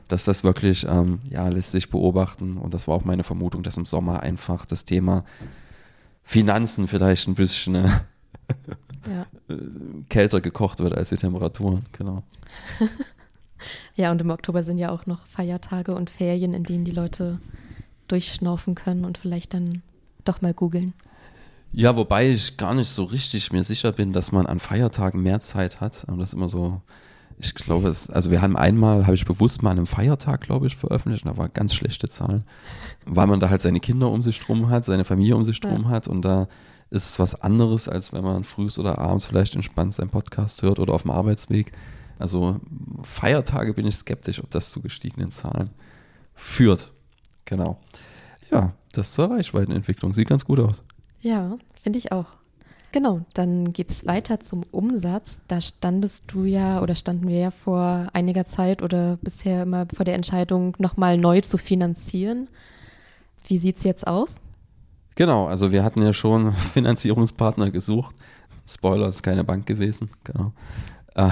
dass 0.09 0.25
das 0.25 0.45
wirklich, 0.45 0.87
ähm, 0.89 1.21
ja, 1.29 1.49
lässt 1.49 1.73
sich 1.73 1.91
beobachten. 1.91 2.57
Und 2.57 2.75
das 2.75 2.89
war 2.89 2.95
auch 2.95 3.05
meine 3.05 3.25
Vermutung, 3.25 3.63
dass 3.63 3.77
im 3.77 3.85
Sommer 3.85 4.21
einfach 4.21 4.65
das 4.67 4.85
Thema 4.85 5.25
Finanzen 6.23 6.89
vielleicht 6.89 7.29
ein 7.29 7.35
bisschen 7.35 7.75
äh, 7.77 7.89
ja. 9.09 9.27
kälter 10.09 10.41
gekocht 10.41 10.81
wird 10.81 10.95
als 10.95 11.11
die 11.11 11.17
Temperaturen, 11.17 11.87
genau. 11.93 12.23
Ja, 13.97 14.11
und 14.11 14.21
im 14.21 14.31
Oktober 14.31 14.63
sind 14.63 14.79
ja 14.79 14.91
auch 14.91 15.07
noch 15.07 15.27
Feiertage 15.27 15.95
und 15.95 16.11
Ferien, 16.11 16.55
in 16.55 16.65
denen 16.65 16.85
die 16.85 16.93
Leute 16.93 17.41
durchschnaufen 18.09 18.75
können 18.75 19.05
und 19.05 19.19
vielleicht 19.19 19.55
dann 19.55 19.83
doch 20.25 20.41
mal 20.41 20.55
googeln. 20.55 20.95
Ja, 21.73 21.97
wobei 21.97 22.31
ich 22.31 22.57
gar 22.57 22.75
nicht 22.75 22.89
so 22.89 23.05
richtig 23.05 23.53
mir 23.53 23.63
sicher 23.63 23.93
bin, 23.93 24.13
dass 24.13 24.33
man 24.33 24.47
an 24.47 24.59
Feiertagen 24.59 25.23
mehr 25.23 25.41
Zeit 25.41 25.81
hat. 25.81 26.05
Aber 26.09 26.19
das 26.19 26.31
ist 26.31 26.35
immer 26.35 26.49
so, 26.49 26.81
ich 27.39 27.55
glaube, 27.55 27.89
es, 27.89 28.11
also 28.11 28.31
wir 28.31 28.41
haben 28.43 28.57
einmal, 28.57 29.07
habe 29.07 29.15
ich 29.15 29.25
bewusst 29.25 29.63
mal 29.63 29.71
an 29.71 29.79
einem 29.79 29.87
Feiertag, 29.87 30.41
glaube 30.41 30.67
ich, 30.67 30.77
veröffentlicht, 30.77 31.25
und 31.25 31.33
da 31.33 31.39
war 31.39 31.49
ganz 31.49 31.75
schlechte 31.75 32.09
Zahlen, 32.09 32.45
weil 33.05 33.27
man 33.27 33.39
da 33.39 33.51
halt 33.51 33.61
seine 33.61 33.81
Kinder 33.81 34.11
um 34.11 34.23
sich 34.23 34.41
drum 34.41 34.71
hat, 34.71 34.85
seine 34.85 35.05
Familie 35.05 35.37
um 35.37 35.45
sich 35.45 35.61
drum 35.61 35.85
ja. 35.85 35.89
hat 35.91 36.09
und 36.09 36.23
da 36.23 36.49
ist 36.91 37.11
es 37.11 37.19
was 37.19 37.41
anderes, 37.41 37.89
als 37.89 38.13
wenn 38.13 38.25
man 38.25 38.45
frühs 38.45 38.79
oder 38.79 38.99
abends 38.99 39.27
vielleicht 39.27 39.55
entspannt 39.55 39.95
seinen 39.95 40.09
Podcast 40.09 40.63
hört 40.63 40.79
oder 40.79 40.95
auf 40.95 41.03
dem 41.03 41.11
Arbeitsweg 41.11 41.73
Also 42.19 42.61
Feiertage 43.03 43.75
bin 43.75 43.87
ich 43.87 43.97
skeptisch, 43.97 44.43
ob 44.43 44.51
das 44.51 44.71
zu 44.71 44.81
gestiegenen 44.81 45.31
Zahlen 45.31 45.71
führt. 46.35 46.93
Genau. 47.45 47.79
Ja, 48.51 48.73
das 48.93 49.13
zur 49.13 49.31
Reichweitenentwicklung. 49.31 50.15
Sieht 50.15 50.29
ganz 50.29 50.45
gut 50.45 50.59
aus. 50.61 50.83
Ja, 51.21 51.57
finde 51.83 51.99
ich 51.99 52.13
auch. 52.13 52.27
Genau, 52.91 53.21
dann 53.35 53.73
geht 53.73 53.91
es 53.91 54.07
weiter 54.07 54.41
zum 54.41 54.65
Umsatz. 54.71 55.43
Da 55.47 55.61
standest 55.61 56.25
du 56.29 56.45
ja 56.45 56.81
oder 56.81 56.95
standen 56.95 57.29
wir 57.29 57.39
ja 57.39 57.51
vor 57.51 58.09
einiger 58.15 58.47
Zeit 58.47 58.83
oder 58.83 59.19
bisher 59.19 59.65
immer 59.65 59.87
vor 59.95 60.05
der 60.05 60.15
Entscheidung, 60.15 60.75
nochmal 60.79 61.19
neu 61.19 61.43
zu 61.43 61.59
finanzieren. 61.59 62.49
Wie 63.47 63.59
sieht 63.59 63.79
es 63.79 63.85
jetzt 63.85 64.07
aus? 64.07 64.41
Genau, 65.17 65.47
also 65.47 65.71
wir 65.71 65.85
hatten 65.85 66.01
ja 66.01 66.13
schon 66.13 66.53
Finanzierungspartner 66.75 67.71
gesucht. 67.71 68.15
Spoiler, 68.67 69.09
ist 69.09 69.23
keine 69.23 69.45
Bank 69.45 69.67
gewesen. 69.67 70.11
Genau. 70.25 70.53
Äh, 71.15 71.29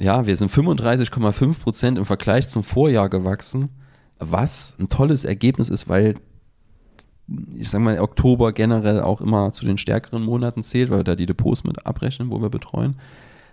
ja, 0.00 0.26
wir 0.26 0.36
sind 0.36 0.50
35,5 0.50 1.60
Prozent 1.60 1.98
im 1.98 2.06
Vergleich 2.06 2.48
zum 2.48 2.62
Vorjahr 2.62 3.08
gewachsen, 3.08 3.70
was 4.18 4.74
ein 4.78 4.88
tolles 4.88 5.24
Ergebnis 5.24 5.70
ist, 5.70 5.88
weil 5.88 6.14
ich 7.56 7.70
sage 7.70 7.84
mal, 7.84 7.98
Oktober 8.00 8.52
generell 8.52 9.00
auch 9.00 9.20
immer 9.20 9.52
zu 9.52 9.64
den 9.64 9.78
stärkeren 9.78 10.22
Monaten 10.22 10.62
zählt, 10.62 10.90
weil 10.90 11.00
wir 11.00 11.04
da 11.04 11.14
die 11.14 11.26
Depots 11.26 11.64
mit 11.64 11.86
abrechnen, 11.86 12.30
wo 12.30 12.40
wir 12.40 12.50
betreuen. 12.50 12.96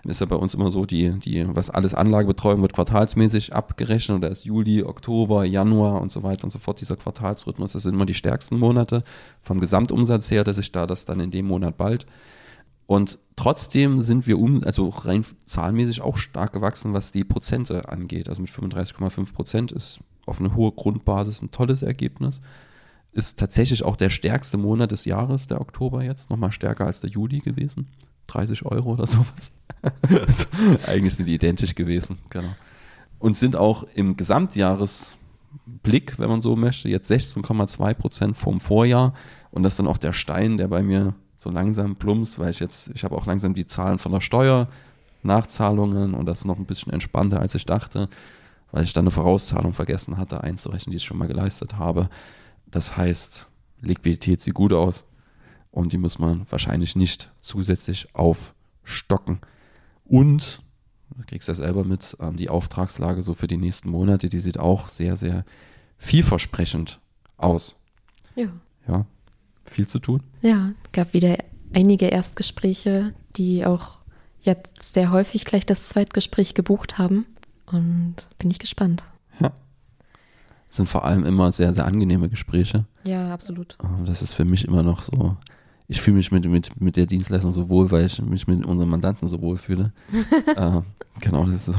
Ist 0.04 0.20
ja 0.20 0.26
bei 0.26 0.36
uns 0.36 0.56
immer 0.56 0.72
so, 0.72 0.88
die, 0.88 1.12
die, 1.20 1.46
was 1.56 1.70
alles 1.70 1.94
Anlagebetreuung 1.94 2.62
wird 2.64 2.74
quartalsmäßig 2.74 3.54
abgerechnet 3.54 4.16
und 4.16 4.22
da 4.22 4.30
ist 4.30 4.46
Juli, 4.46 4.84
Oktober, 4.84 5.46
Januar 5.46 6.02
und 6.02 6.12
so 6.12 6.24
weiter 6.24 6.44
und 6.46 6.50
so 6.50 6.58
fort, 6.58 6.82
dieser 6.82 6.96
Quartalsrhythmus, 6.96 7.74
das 7.74 7.84
sind 7.84 7.94
immer 7.94 8.08
die 8.08 8.16
stärksten 8.16 8.58
Monate 8.58 9.04
vom 9.44 9.60
Gesamtumsatz 9.60 10.32
her, 10.32 10.44
dass 10.44 10.56
sich 10.56 10.72
da 10.72 10.88
das 10.88 11.06
dann 11.06 11.20
in 11.20 11.30
dem 11.30 11.46
Monat 11.46 11.78
bald. 11.78 12.08
Und 12.92 13.20
trotzdem 13.38 14.02
sind 14.02 14.28
wir 14.28 14.38
um, 14.38 14.66
also 14.66 14.90
rein 14.90 15.24
zahlenmäßig 15.46 16.02
auch 16.02 16.18
stark 16.18 16.52
gewachsen, 16.52 16.94
was 16.94 17.14
die 17.14 17.24
Prozente 17.24 17.88
angeht. 17.88 18.28
Also 18.28 18.42
mit 18.42 18.52
35,5 18.52 19.34
Prozent 19.34 19.72
ist 19.72 20.02
auf 20.26 20.42
eine 20.42 20.56
hohe 20.56 20.74
Grundbasis 20.74 21.42
ein 21.42 21.52
tolles 21.52 21.84
Ergebnis 21.84 22.42
ist 23.14 23.40
tatsächlich 23.40 23.84
auch 23.84 23.96
der 23.96 24.10
stärkste 24.10 24.58
Monat 24.58 24.92
des 24.92 25.06
Jahres, 25.06 25.48
der 25.48 25.62
Oktober 25.62 26.04
jetzt, 26.04 26.30
nochmal 26.30 26.52
stärker 26.52 26.86
als 26.86 27.02
der 27.02 27.10
Juli 27.10 27.40
gewesen. 27.40 27.88
30 28.28 28.66
Euro 28.66 28.94
oder 28.94 29.08
sowas. 29.08 29.52
also, 30.02 30.46
eigentlich 30.88 31.16
sind 31.16 31.26
die 31.26 31.34
identisch 31.34 31.76
gewesen, 31.76 32.18
genau. 32.30 32.56
Und 33.20 33.38
sind 33.38 33.56
auch 33.56 33.84
im 33.96 34.16
Gesamtjahresblick, 34.16 36.18
wenn 36.18 36.30
man 36.30 36.42
so 36.42 36.56
möchte, 36.56 36.90
jetzt 36.90 37.12
16,2 37.12 37.94
Prozent 37.96 38.38
vom 38.38 38.62
Vorjahr. 38.62 39.14
Und 39.52 39.64
das 39.64 39.74
ist 39.74 39.80
dann 39.80 39.88
auch 39.88 39.98
der 39.98 40.14
Stein, 40.14 40.58
der 40.58 40.70
bei 40.70 40.82
mir 40.82 41.14
so 41.42 41.50
langsam 41.50 41.96
plumpst, 41.96 42.38
weil 42.38 42.52
ich 42.52 42.60
jetzt, 42.60 42.92
ich 42.94 43.04
habe 43.04 43.16
auch 43.16 43.26
langsam 43.26 43.56
die 43.56 43.66
Zahlen 43.66 43.98
von 43.98 44.12
der 44.12 44.22
Steuer, 44.22 44.68
Nachzahlungen 45.24 46.14
und 46.14 46.26
das 46.28 46.40
ist 46.40 46.46
noch 46.46 46.58
ein 46.58 46.66
bisschen 46.66 46.94
entspannter, 46.94 47.40
als 47.40 47.56
ich 47.56 47.66
dachte, 47.66 48.10
weil 48.72 48.84
ich 48.84 48.94
dann 48.94 49.06
eine 49.06 49.12
Vorauszahlung 49.12 49.74
vergessen 49.74 50.18
hatte 50.18 50.44
einzurechnen, 50.44 50.92
die 50.92 50.98
ich 50.98 51.04
schon 51.04 51.18
mal 51.18 51.28
geleistet 51.28 51.78
habe. 51.78 52.10
Das 52.68 52.96
heißt, 52.96 53.50
Liquidität 53.82 54.42
sieht 54.42 54.54
gut 54.54 54.72
aus 54.72 55.06
und 55.72 55.94
die 55.94 55.98
muss 55.98 56.20
man 56.20 56.46
wahrscheinlich 56.50 56.96
nicht 56.96 57.32
zusätzlich 57.40 58.14
aufstocken. 58.14 59.40
Und, 60.06 60.62
du 61.16 61.24
kriegst 61.26 61.48
ja 61.48 61.56
selber 61.56 61.84
mit, 61.84 62.18
ähm, 62.20 62.38
die 62.38 62.50
Auftragslage 62.50 63.24
so 63.24 63.34
für 63.34 63.48
die 63.48 63.58
nächsten 63.58 63.90
Monate, 63.90 64.30
die 64.30 64.40
sieht 64.40 64.60
auch 64.60 64.90
sehr, 64.90 65.18
sehr 65.18 65.44
vielversprechend 65.98 67.00
aus. 67.38 67.80
Ja. 68.36 68.48
Ja, 68.88 69.06
viel 69.66 69.88
zu 69.88 70.00
tun. 70.00 70.24
Ja, 70.42 70.72
gab 70.92 71.14
wieder 71.14 71.38
einige 71.74 72.08
Erstgespräche, 72.08 73.14
die 73.36 73.66
auch 73.66 74.00
jetzt 74.42 74.94
sehr 74.94 75.12
häufig 75.12 75.46
gleich 75.46 75.66
das 75.66 75.90
Zweitgespräch 75.90 76.54
gebucht 76.54 76.98
haben. 76.98 77.26
Und 77.72 78.28
bin 78.38 78.52
ich 78.52 78.60
gespannt 78.60 79.04
sind 80.72 80.88
vor 80.88 81.06
allem 81.06 81.24
immer 81.26 81.52
sehr, 81.52 81.74
sehr 81.74 81.86
angenehme 81.86 82.30
Gespräche. 82.30 82.86
Ja, 83.06 83.34
absolut. 83.34 83.78
Ähm, 83.84 84.06
das 84.06 84.22
ist 84.22 84.34
für 84.34 84.46
mich 84.46 84.66
immer 84.66 84.84
noch 84.84 85.04
so. 85.04 85.36
Ich 85.88 86.02
fühle 86.02 86.18
mich 86.18 86.32
mit, 86.32 86.46
mit, 86.46 86.80
mit 86.80 86.96
der 86.96 87.06
Dienstleistung 87.06 87.52
so 87.52 87.68
wohl, 87.68 87.92
weil 87.92 88.06
ich 88.06 88.22
mich 88.22 88.48
mit 88.48 88.66
unseren 88.66 88.90
Mandanten 88.90 89.28
so 89.28 89.42
wohl 89.42 89.58
fühle. 89.58 89.92
äh, 90.56 90.82
genau, 91.20 91.46
das 91.46 91.56
ist 91.56 91.66
so. 91.66 91.74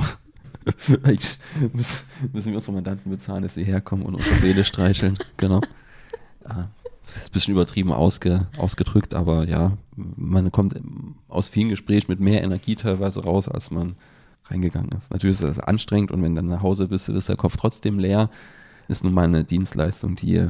Eigentlich 1.03 1.39
müssen 1.73 2.53
wir 2.53 2.57
unsere 2.57 2.73
Mandanten 2.73 3.11
bezahlen, 3.11 3.43
dass 3.43 3.55
sie 3.55 3.65
herkommen 3.65 4.05
und 4.05 4.15
unsere 4.15 4.37
Seele 4.37 4.65
streicheln. 4.65 5.19
Genau. 5.37 5.61
Äh, 6.45 6.65
das 7.07 7.17
ist 7.17 7.29
ein 7.29 7.33
bisschen 7.33 7.55
übertrieben 7.55 7.93
ausge, 7.93 8.47
ausgedrückt, 8.59 9.15
aber 9.15 9.47
ja, 9.47 9.77
man 9.97 10.51
kommt 10.53 10.75
aus 11.29 11.49
vielen 11.49 11.69
Gesprächen 11.69 12.11
mit 12.11 12.21
mehr 12.21 12.43
Energie 12.43 12.77
teilweise 12.77 13.25
raus, 13.25 13.49
als 13.49 13.71
man 13.71 13.97
reingegangen 14.45 14.93
ist. 14.93 15.11
Natürlich 15.11 15.41
ist 15.41 15.49
das 15.49 15.59
anstrengend 15.59 16.11
und 16.11 16.23
wenn 16.23 16.35
du 16.35 16.41
dann 16.41 16.51
nach 16.51 16.63
Hause 16.63 16.89
bist, 16.89 17.09
ist 17.09 17.29
der 17.29 17.37
Kopf 17.37 17.57
trotzdem 17.57 17.99
leer 17.99 18.31
ist 18.89 19.05
nun 19.05 19.15
mal 19.15 19.25
eine 19.25 19.45
Dienstleistung, 19.45 20.17
die, 20.17 20.49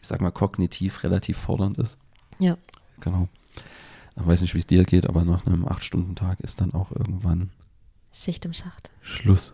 ich 0.00 0.08
sag 0.08 0.20
mal, 0.20 0.30
kognitiv 0.30 1.02
relativ 1.02 1.36
fordernd 1.36 1.78
ist. 1.78 1.98
Ja. 2.38 2.56
Genau. 3.00 3.28
Ich 4.16 4.26
weiß 4.26 4.40
nicht, 4.40 4.54
wie 4.54 4.58
es 4.58 4.66
dir 4.66 4.84
geht, 4.84 5.06
aber 5.06 5.24
nach 5.24 5.46
einem 5.46 5.66
acht 5.66 5.84
stunden 5.84 6.14
tag 6.14 6.40
ist 6.40 6.60
dann 6.60 6.72
auch 6.72 6.90
irgendwann 6.90 7.50
Schicht 8.12 8.46
im 8.46 8.54
Schacht. 8.54 8.90
Schluss. 9.02 9.52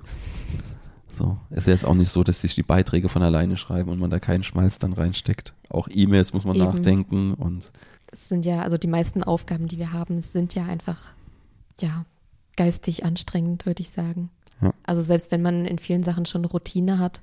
So, 1.12 1.36
es 1.50 1.64
ist 1.64 1.66
jetzt 1.66 1.84
auch 1.84 1.94
nicht 1.94 2.10
so, 2.10 2.24
dass 2.24 2.40
sich 2.40 2.54
die 2.54 2.62
Beiträge 2.62 3.08
von 3.08 3.22
alleine 3.22 3.56
schreiben 3.56 3.90
und 3.90 3.98
man 3.98 4.10
da 4.10 4.18
keinen 4.18 4.44
Schmalz 4.44 4.78
dann 4.78 4.94
reinsteckt. 4.94 5.54
Auch 5.68 5.88
E-Mails 5.90 6.32
muss 6.32 6.44
man 6.44 6.56
Eben. 6.56 6.64
nachdenken 6.64 7.34
und. 7.34 7.70
Es 8.10 8.28
sind 8.28 8.46
ja, 8.46 8.62
also 8.62 8.78
die 8.78 8.88
meisten 8.88 9.22
Aufgaben, 9.22 9.68
die 9.68 9.78
wir 9.78 9.92
haben, 9.92 10.22
sind 10.22 10.54
ja 10.54 10.64
einfach, 10.64 11.14
ja, 11.80 12.04
geistig 12.56 13.04
anstrengend, 13.04 13.66
würde 13.66 13.82
ich 13.82 13.90
sagen. 13.90 14.30
Ja. 14.60 14.72
Also 14.84 15.02
selbst 15.02 15.30
wenn 15.30 15.42
man 15.42 15.64
in 15.64 15.78
vielen 15.78 16.02
Sachen 16.02 16.26
schon 16.26 16.44
Routine 16.44 16.98
hat, 16.98 17.20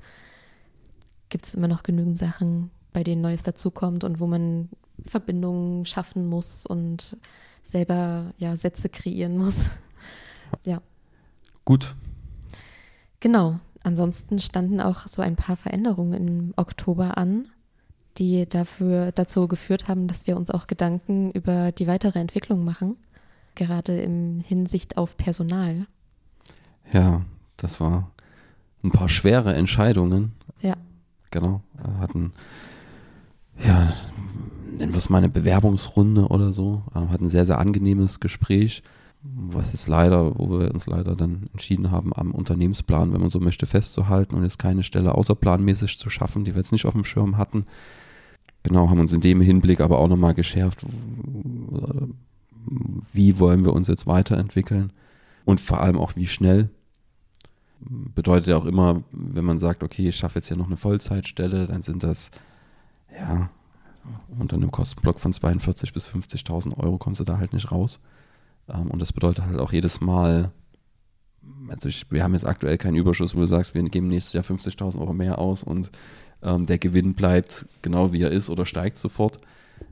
gibt 1.29 1.45
es 1.45 1.53
immer 1.53 1.67
noch 1.67 1.83
genügend 1.83 2.17
Sachen, 2.17 2.71
bei 2.91 3.03
denen 3.03 3.21
Neues 3.21 3.43
dazukommt 3.43 4.03
und 4.03 4.19
wo 4.19 4.27
man 4.27 4.69
Verbindungen 5.03 5.85
schaffen 5.85 6.27
muss 6.27 6.65
und 6.65 7.17
selber 7.63 8.33
ja 8.37 8.55
Sätze 8.55 8.89
kreieren 8.89 9.37
muss. 9.37 9.69
Ja. 10.63 10.81
Gut. 11.65 11.95
Genau. 13.19 13.59
Ansonsten 13.83 14.39
standen 14.39 14.81
auch 14.81 15.07
so 15.07 15.21
ein 15.21 15.35
paar 15.35 15.55
Veränderungen 15.55 16.13
im 16.13 16.53
Oktober 16.57 17.17
an, 17.17 17.47
die 18.17 18.47
dafür 18.47 19.11
dazu 19.11 19.47
geführt 19.47 19.87
haben, 19.87 20.07
dass 20.07 20.27
wir 20.27 20.35
uns 20.35 20.51
auch 20.51 20.67
Gedanken 20.67 21.31
über 21.31 21.71
die 21.71 21.87
weitere 21.87 22.19
Entwicklung 22.19 22.65
machen, 22.65 22.97
gerade 23.55 23.97
in 23.99 24.41
Hinsicht 24.41 24.97
auf 24.97 25.15
Personal. 25.15 25.85
Ja, 26.91 27.21
das 27.57 27.79
war 27.79 28.11
ein 28.83 28.91
paar 28.91 29.09
schwere 29.09 29.53
Entscheidungen. 29.53 30.33
Ja 30.61 30.75
genau. 31.31 31.61
Hatten, 31.99 32.33
ja, 33.63 33.93
nennen 34.77 34.91
wir 34.91 34.97
es 34.97 35.09
mal 35.09 35.19
eine 35.19 35.29
Bewerbungsrunde 35.29 36.27
oder 36.27 36.51
so. 36.51 36.83
Hatten 36.93 37.25
ein 37.25 37.29
sehr, 37.29 37.45
sehr 37.45 37.59
angenehmes 37.59 38.19
Gespräch, 38.19 38.83
was 39.21 39.73
ist 39.73 39.87
leider, 39.87 40.39
wo 40.39 40.59
wir 40.59 40.73
uns 40.73 40.87
leider 40.87 41.15
dann 41.15 41.49
entschieden 41.51 41.91
haben, 41.91 42.13
am 42.15 42.31
Unternehmensplan, 42.31 43.11
wenn 43.11 43.21
man 43.21 43.29
so 43.29 43.39
möchte, 43.39 43.65
festzuhalten 43.65 44.35
und 44.35 44.43
jetzt 44.43 44.59
keine 44.59 44.83
Stelle 44.83 45.15
außerplanmäßig 45.15 45.99
zu 45.99 46.09
schaffen, 46.09 46.45
die 46.45 46.53
wir 46.53 46.61
jetzt 46.61 46.71
nicht 46.71 46.85
auf 46.85 46.93
dem 46.93 47.03
Schirm 47.03 47.37
hatten. 47.37 47.65
Genau, 48.63 48.89
haben 48.89 48.99
uns 48.99 49.13
in 49.13 49.21
dem 49.21 49.41
Hinblick 49.41 49.81
aber 49.81 49.99
auch 49.99 50.07
nochmal 50.07 50.33
geschärft, 50.33 50.85
wie 53.13 53.39
wollen 53.39 53.65
wir 53.65 53.73
uns 53.73 53.87
jetzt 53.87 54.07
weiterentwickeln 54.07 54.93
und 55.45 55.59
vor 55.59 55.81
allem 55.81 55.97
auch 55.97 56.15
wie 56.15 56.27
schnell 56.27 56.69
bedeutet 57.81 58.47
ja 58.47 58.57
auch 58.57 58.65
immer, 58.65 59.03
wenn 59.11 59.45
man 59.45 59.59
sagt, 59.59 59.83
okay, 59.83 60.09
ich 60.09 60.17
schaffe 60.17 60.39
jetzt 60.39 60.49
ja 60.49 60.55
noch 60.55 60.67
eine 60.67 60.77
Vollzeitstelle, 60.77 61.67
dann 61.67 61.81
sind 61.81 62.03
das, 62.03 62.31
ja, 63.17 63.49
unter 64.37 64.55
einem 64.55 64.71
Kostenblock 64.71 65.19
von 65.19 65.31
42.000 65.31 65.93
bis 65.93 66.07
50.000 66.09 66.77
Euro 66.77 66.97
kommst 66.97 67.19
du 67.19 67.23
da 67.23 67.37
halt 67.37 67.53
nicht 67.53 67.71
raus. 67.71 67.99
Ähm, 68.69 68.91
und 68.91 69.01
das 69.01 69.13
bedeutet 69.13 69.45
halt 69.45 69.59
auch 69.59 69.71
jedes 69.71 70.01
Mal, 70.01 70.51
also 71.67 71.89
ich, 71.89 72.09
wir 72.11 72.23
haben 72.23 72.33
jetzt 72.33 72.45
aktuell 72.45 72.77
keinen 72.77 72.95
Überschuss, 72.95 73.35
wo 73.35 73.39
du 73.39 73.45
sagst, 73.45 73.73
wir 73.73 73.83
geben 73.83 74.07
nächstes 74.07 74.33
Jahr 74.33 74.43
50.000 74.43 74.99
Euro 74.99 75.13
mehr 75.13 75.39
aus 75.39 75.63
und 75.63 75.91
ähm, 76.41 76.65
der 76.65 76.77
Gewinn 76.77 77.13
bleibt 77.13 77.65
genau 77.81 78.13
wie 78.13 78.21
er 78.21 78.31
ist 78.31 78.49
oder 78.49 78.65
steigt 78.65 78.97
sofort. 78.97 79.37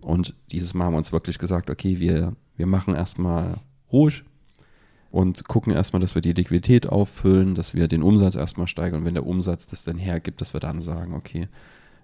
Und 0.01 0.33
dieses 0.51 0.73
Mal 0.73 0.85
haben 0.85 0.93
wir 0.93 0.97
uns 0.97 1.11
wirklich 1.11 1.39
gesagt, 1.39 1.69
okay, 1.69 1.99
wir, 1.99 2.35
wir 2.55 2.67
machen 2.67 2.93
erstmal 2.93 3.59
ruhig, 3.91 4.23
und 5.11 5.47
gucken 5.47 5.73
erstmal, 5.73 5.99
dass 5.99 6.15
wir 6.15 6.21
die 6.21 6.33
Liquidität 6.33 6.87
auffüllen, 6.87 7.55
dass 7.55 7.73
wir 7.73 7.87
den 7.87 8.03
Umsatz 8.03 8.35
erstmal 8.35 8.67
steigern. 8.67 8.99
Und 8.99 9.05
wenn 9.05 9.13
der 9.13 9.25
Umsatz 9.25 9.65
das 9.65 9.83
dann 9.83 9.97
hergibt, 9.97 10.41
dass 10.41 10.53
wir 10.53 10.59
dann 10.59 10.81
sagen, 10.81 11.13
okay, 11.13 11.47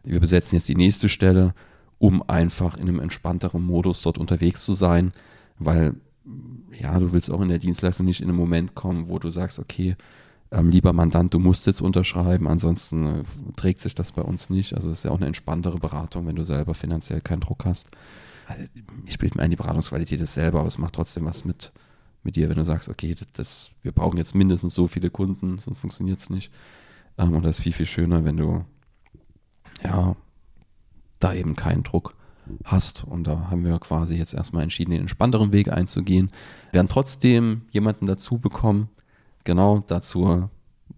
wir 0.04 0.20
besetzen 0.20 0.56
jetzt 0.56 0.70
die 0.70 0.76
nächste 0.76 1.10
Stelle, 1.10 1.54
um 2.00 2.28
einfach 2.28 2.76
in 2.78 2.88
einem 2.88 3.00
entspannteren 3.00 3.64
Modus 3.64 4.02
dort 4.02 4.18
unterwegs 4.18 4.64
zu 4.64 4.74
sein, 4.74 5.12
weil 5.60 5.96
ja, 6.80 7.00
du 7.00 7.12
willst 7.12 7.32
auch 7.32 7.42
in 7.42 7.50
der 7.50 7.60
Dienstleistung 7.60 8.06
nicht 8.06 8.22
in 8.22 8.30
einen 8.30 8.38
Moment 8.38 8.76
kommen, 8.76 9.10
wo 9.10 9.20
du 9.20 9.30
sagst, 9.30 9.60
okay, 9.60 9.96
ähm, 10.52 10.70
lieber 10.70 10.94
Mandant, 10.94 11.34
du 11.34 11.40
musst 11.40 11.66
jetzt 11.66 11.82
unterschreiben, 11.82 12.48
ansonsten 12.48 13.06
äh, 13.06 13.24
trägt 13.56 13.80
sich 13.80 13.96
das 13.96 14.12
bei 14.12 14.22
uns 14.22 14.50
nicht. 14.50 14.74
Also 14.76 14.90
es 14.90 15.00
ist 15.00 15.06
ja 15.06 15.12
auch 15.12 15.18
eine 15.18 15.26
entspanntere 15.26 15.80
Beratung, 15.80 16.28
wenn 16.28 16.36
du 16.36 16.44
selber 16.44 16.74
finanziell 16.74 17.22
keinen 17.22 17.42
Druck 17.42 17.66
hast. 17.66 17.90
Also, 18.48 18.64
ich 19.06 19.18
bilde 19.18 19.38
mir 19.38 19.44
ein, 19.44 19.52
die 19.52 19.56
Beratungsqualität 19.56 20.22
ist 20.22 20.34
selber, 20.34 20.60
aber 20.60 20.68
es 20.68 20.78
macht 20.78 20.96
trotzdem 20.96 21.26
was 21.26 21.46
mit 21.46 21.72
mit 22.24 22.36
dir, 22.36 22.50
wenn 22.50 22.58
du 22.58 22.66
sagst, 22.66 22.90
okay, 22.90 23.16
das, 23.34 23.72
wir 23.82 23.92
brauchen 23.92 24.18
jetzt 24.18 24.34
mindestens 24.34 24.74
so 24.74 24.88
viele 24.88 25.10
Kunden, 25.10 25.58
sonst 25.58 25.80
funktioniert 25.80 26.20
es 26.20 26.30
nicht. 26.30 26.52
Ähm, 27.18 27.34
und 27.34 27.44
das 27.44 27.58
ist 27.58 27.64
viel, 27.64 27.74
viel 27.74 27.86
schöner, 27.86 28.26
wenn 28.26 28.38
du 28.38 28.66
ja 29.84 30.16
da 31.20 31.34
eben 31.34 31.56
keinen 31.56 31.84
Druck 31.84 32.16
hast. 32.64 33.04
Und 33.04 33.26
da 33.26 33.50
haben 33.50 33.64
wir 33.64 33.78
quasi 33.80 34.16
jetzt 34.16 34.34
erstmal 34.34 34.64
entschieden, 34.64 34.92
den 34.92 35.02
entspannteren 35.02 35.52
Weg 35.52 35.72
einzugehen. 35.72 36.30
Wir 36.72 36.80
werden 36.80 36.88
trotzdem 36.88 37.64
jemanden 37.72 38.06
dazu 38.06 38.38
bekommen, 38.38 38.90
genau 39.44 39.84
dazu 39.88 40.50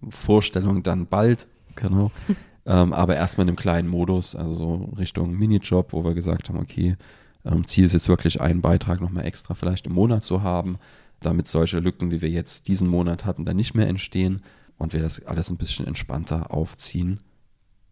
Vorstellung 0.10 0.84
dann 0.84 1.08
bald, 1.08 1.48
genau. 1.76 2.12
ähm, 2.66 2.94
aber 2.94 3.16
erstmal 3.16 3.46
in 3.46 3.50
einem 3.50 3.58
kleinen 3.58 3.88
Modus, 3.88 4.36
also 4.36 4.54
so 4.54 4.76
Richtung 4.98 5.38
Minijob, 5.38 5.94
wo 5.94 6.04
wir 6.04 6.14
gesagt 6.14 6.50
haben, 6.50 6.60
okay, 6.60 6.96
ähm, 7.44 7.66
Ziel 7.66 7.86
ist 7.86 7.94
jetzt 7.94 8.10
wirklich 8.10 8.42
einen 8.42 8.62
Beitrag 8.62 9.02
nochmal 9.02 9.26
extra 9.26 9.54
vielleicht 9.54 9.88
im 9.88 9.94
Monat 9.94 10.24
zu 10.24 10.44
haben, 10.44 10.78
damit 11.22 11.48
solche 11.48 11.80
Lücken, 11.80 12.12
wie 12.12 12.22
wir 12.22 12.30
jetzt 12.30 12.68
diesen 12.68 12.88
Monat 12.88 13.26
hatten, 13.26 13.46
dann 13.46 13.56
nicht 13.56 13.74
mehr 13.74 13.88
entstehen 13.88 14.42
und 14.78 14.94
wir 14.94 15.02
das 15.02 15.26
alles 15.26 15.50
ein 15.50 15.58
bisschen 15.58 15.88
entspannter 15.88 16.52
aufziehen 16.52 17.20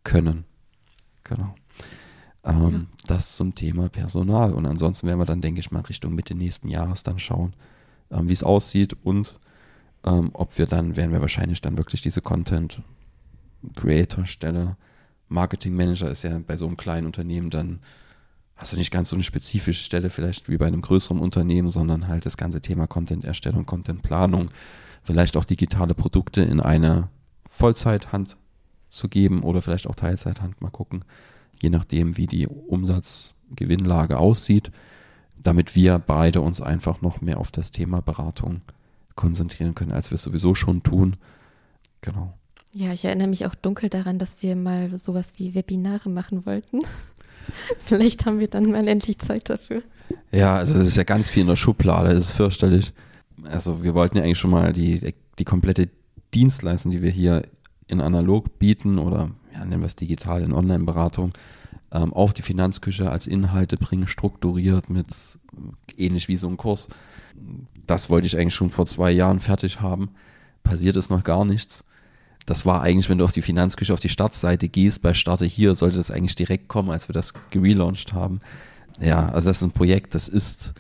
können. 0.04 0.46
Genau. 1.24 1.56
Ähm, 2.44 2.72
ja. 2.72 3.06
Das 3.08 3.36
zum 3.36 3.56
Thema 3.56 3.90
Personal. 3.90 4.54
Und 4.54 4.66
ansonsten 4.66 5.08
werden 5.08 5.20
wir 5.20 5.26
dann, 5.26 5.42
denke 5.42 5.60
ich 5.60 5.72
mal, 5.72 5.82
Richtung 5.82 6.16
Mitte 6.16 6.36
nächsten 6.36 6.70
Jahres 6.70 7.04
dann 7.04 7.20
schauen, 7.20 7.54
ähm, 8.12 8.28
wie 8.28 8.34
es 8.34 8.44
aussieht 8.44 8.96
und 9.04 9.40
ähm, 10.06 10.32
ob 10.34 10.58
wir 10.58 10.66
dann, 10.66 10.98
werden 10.98 11.12
wir 11.12 11.22
wahrscheinlich 11.22 11.62
dann 11.62 11.78
wirklich 11.78 12.02
diese 12.02 12.22
Content 12.22 12.82
Creator 13.76 14.26
Stelle, 14.26 14.76
Marketing 15.30 15.76
Manager 15.76 16.10
ist 16.10 16.24
ja 16.24 16.40
bei 16.46 16.58
so 16.58 16.68
einem 16.68 16.78
kleinen 16.78 17.08
Unternehmen 17.08 17.50
dann 17.50 17.80
hast 18.56 18.74
du 18.74 18.78
nicht 18.78 18.92
ganz 18.92 19.10
so 19.10 19.16
eine 19.16 19.24
spezifische 19.24 19.84
Stelle 19.84 20.10
vielleicht 20.10 20.48
wie 20.50 20.58
bei 20.58 20.68
einem 20.68 20.82
größeren 20.82 21.20
Unternehmen, 21.20 21.70
sondern 21.70 22.08
halt 22.08 22.26
das 22.26 22.38
ganze 22.38 22.62
Thema 22.62 22.88
Content-Erstellung, 22.88 23.66
Content-Planung, 23.66 24.52
vielleicht 25.04 25.38
auch 25.38 25.46
digitale 25.46 25.96
Produkte 25.96 26.42
in 26.42 26.60
eine 26.60 27.10
Vollzeithand 27.50 28.38
zu 28.90 29.10
geben 29.10 29.44
oder 29.44 29.62
vielleicht 29.62 29.88
auch 29.88 29.96
Teilzeithand, 29.96 30.62
mal 30.62 30.70
gucken, 30.70 31.04
je 31.62 31.70
nachdem, 31.70 32.18
wie 32.18 32.28
die 32.28 32.48
Umsatzgewinnlage 32.48 34.18
aussieht, 34.18 34.72
damit 35.42 35.76
wir 35.76 36.00
beide 36.00 36.42
uns 36.42 36.62
einfach 36.62 37.02
noch 37.02 37.22
mehr 37.22 37.40
auf 37.40 37.52
das 37.52 37.72
Thema 37.72 38.02
Beratung 38.02 38.62
konzentrieren 39.16 39.76
können, 39.76 39.92
als 39.92 40.10
wir 40.12 40.16
es 40.16 40.24
sowieso 40.24 40.56
schon 40.56 40.84
tun. 40.84 41.18
Genau. 42.02 42.34
Ja, 42.76 42.92
ich 42.92 43.06
erinnere 43.06 43.28
mich 43.28 43.46
auch 43.46 43.56
dunkel 43.56 43.90
daran, 43.90 44.18
dass 44.18 44.42
wir 44.42 44.56
mal 44.56 44.98
sowas 44.98 45.34
wie 45.38 45.54
Webinare 45.54 46.10
machen 46.10 46.46
wollten. 46.46 46.80
Vielleicht 47.80 48.26
haben 48.26 48.40
wir 48.40 48.48
dann 48.48 48.72
mal 48.72 48.88
endlich 48.88 49.20
Zeit 49.20 49.50
dafür. 49.50 49.84
Ja, 50.32 50.56
also 50.56 50.76
es 50.76 50.88
ist 50.88 50.98
ja 50.98 51.04
ganz 51.04 51.30
viel 51.30 51.42
in 51.42 51.48
der 51.48 51.56
Schublade, 51.56 52.14
das 52.14 52.30
ist 52.30 52.32
fürchterlich. 52.32 52.94
Also 53.44 53.84
wir 53.84 53.94
wollten 53.94 54.18
ja 54.18 54.24
eigentlich 54.24 54.40
schon 54.40 54.52
mal 54.52 54.74
die, 54.74 55.14
die 55.38 55.44
komplette 55.44 55.90
Dienstleistung, 56.34 56.92
die 56.92 57.02
wir 57.02 57.12
hier 57.12 57.44
in 57.88 58.02
analog 58.02 58.58
bieten 58.58 58.98
oder 58.98 59.30
ja, 59.54 59.64
nennen 59.66 59.82
wir 59.82 59.88
es 59.88 59.96
digital 59.96 60.44
in 60.44 60.54
Online-Beratung, 60.54 61.34
ähm, 61.92 62.14
auf 62.14 62.34
die 62.34 62.42
Finanzküche 62.42 63.10
als 63.10 63.28
Inhalte 63.28 63.78
bringen, 63.78 64.08
strukturiert 64.08 64.90
mit 64.90 65.08
ähnlich 65.98 66.28
wie 66.28 66.38
so 66.38 66.48
ein 66.48 66.58
Kurs. 66.58 66.90
Das 67.88 68.10
wollte 68.10 68.28
ich 68.28 68.38
eigentlich 68.38 68.56
schon 68.56 68.70
vor 68.70 68.86
zwei 68.86 69.12
Jahren 69.12 69.40
fertig 69.40 69.82
haben. 69.82 70.10
Passiert 70.64 70.98
ist 70.98 71.10
noch 71.10 71.24
gar 71.24 71.46
nichts 71.46 71.84
das 72.46 72.66
war 72.66 72.82
eigentlich, 72.82 73.10
wenn 73.10 73.18
du 73.18 73.26
auf 73.26 73.32
die 73.32 73.42
Finanzküche, 73.42 73.94
auf 73.94 74.00
die 74.00 74.10
Startseite 74.10 74.68
gehst, 74.68 75.02
bei 75.02 75.14
Starte 75.14 75.46
hier, 75.46 75.76
sollte 75.76 75.98
das 75.98 76.12
eigentlich 76.12 76.36
direkt 76.36 76.68
kommen, 76.68 76.90
als 76.90 77.08
wir 77.08 77.14
das 77.14 77.34
gelauncht 77.52 78.14
haben. 78.14 78.42
Ja, 79.00 79.30
also 79.30 79.48
das 79.48 79.58
ist 79.58 79.64
ein 79.64 79.72
Projekt, 79.72 80.14
das 80.14 80.28
ist, 80.28 80.74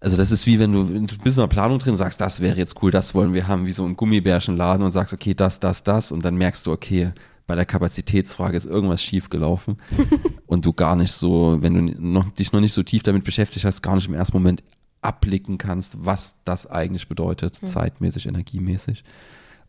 also 0.00 0.16
das 0.16 0.30
ist 0.30 0.46
wie 0.46 0.58
wenn 0.58 0.72
du, 0.72 0.84
du 0.84 1.18
bist 1.18 1.38
in 1.38 1.42
der 1.42 1.46
Planung 1.46 1.78
drin 1.78 1.94
sagst, 1.94 2.20
das 2.20 2.40
wäre 2.40 2.56
jetzt 2.56 2.82
cool, 2.82 2.90
das 2.90 3.14
wollen 3.14 3.32
wir 3.32 3.48
haben, 3.48 3.66
wie 3.66 3.72
so 3.72 3.84
ein 3.84 3.96
Gummibärchenladen 3.96 4.84
und 4.84 4.90
sagst, 4.90 5.14
okay, 5.14 5.34
das, 5.34 5.60
das, 5.60 5.82
das 5.82 6.12
und 6.12 6.24
dann 6.24 6.36
merkst 6.36 6.66
du, 6.66 6.72
okay, 6.72 7.12
bei 7.46 7.54
der 7.54 7.66
Kapazitätsfrage 7.66 8.56
ist 8.56 8.66
irgendwas 8.66 9.02
schief 9.02 9.28
gelaufen 9.28 9.76
und 10.46 10.64
du 10.64 10.72
gar 10.72 10.96
nicht 10.96 11.12
so, 11.12 11.58
wenn 11.60 11.74
du 11.74 12.02
noch, 12.02 12.30
dich 12.30 12.52
noch 12.52 12.60
nicht 12.60 12.72
so 12.72 12.82
tief 12.82 13.02
damit 13.02 13.24
beschäftigt 13.24 13.64
hast, 13.64 13.82
gar 13.82 13.94
nicht 13.94 14.08
im 14.08 14.14
ersten 14.14 14.36
Moment 14.36 14.62
abblicken 15.02 15.58
kannst, 15.58 16.04
was 16.04 16.36
das 16.44 16.66
eigentlich 16.66 17.08
bedeutet, 17.08 17.60
mhm. 17.60 17.66
zeitmäßig, 17.66 18.26
energiemäßig. 18.26 19.04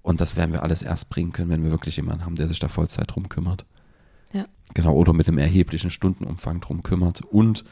Und 0.02 0.22
das 0.22 0.36
werden 0.36 0.54
wir 0.54 0.64
alles 0.64 0.84
erst 0.84 1.10
bringen 1.10 1.34
können, 1.34 1.50
wenn 1.50 1.64
wir 1.64 1.72
wirklich 1.72 1.98
jemanden 1.98 2.26
haben, 2.26 2.36
der 2.36 2.48
sich 2.48 2.60
da 2.60 2.70
Vollzeit 2.70 3.14
drum 3.14 3.28
kümmert. 3.28 3.66
Ja. 4.32 4.46
Genau, 4.74 4.94
oder 4.94 5.14
mit 5.14 5.28
einem 5.28 5.40
erheblichen 5.40 5.92
Stundenumfang 5.92 6.62
drum 6.62 6.84
kümmert. 6.84 7.22
Und 7.22 7.66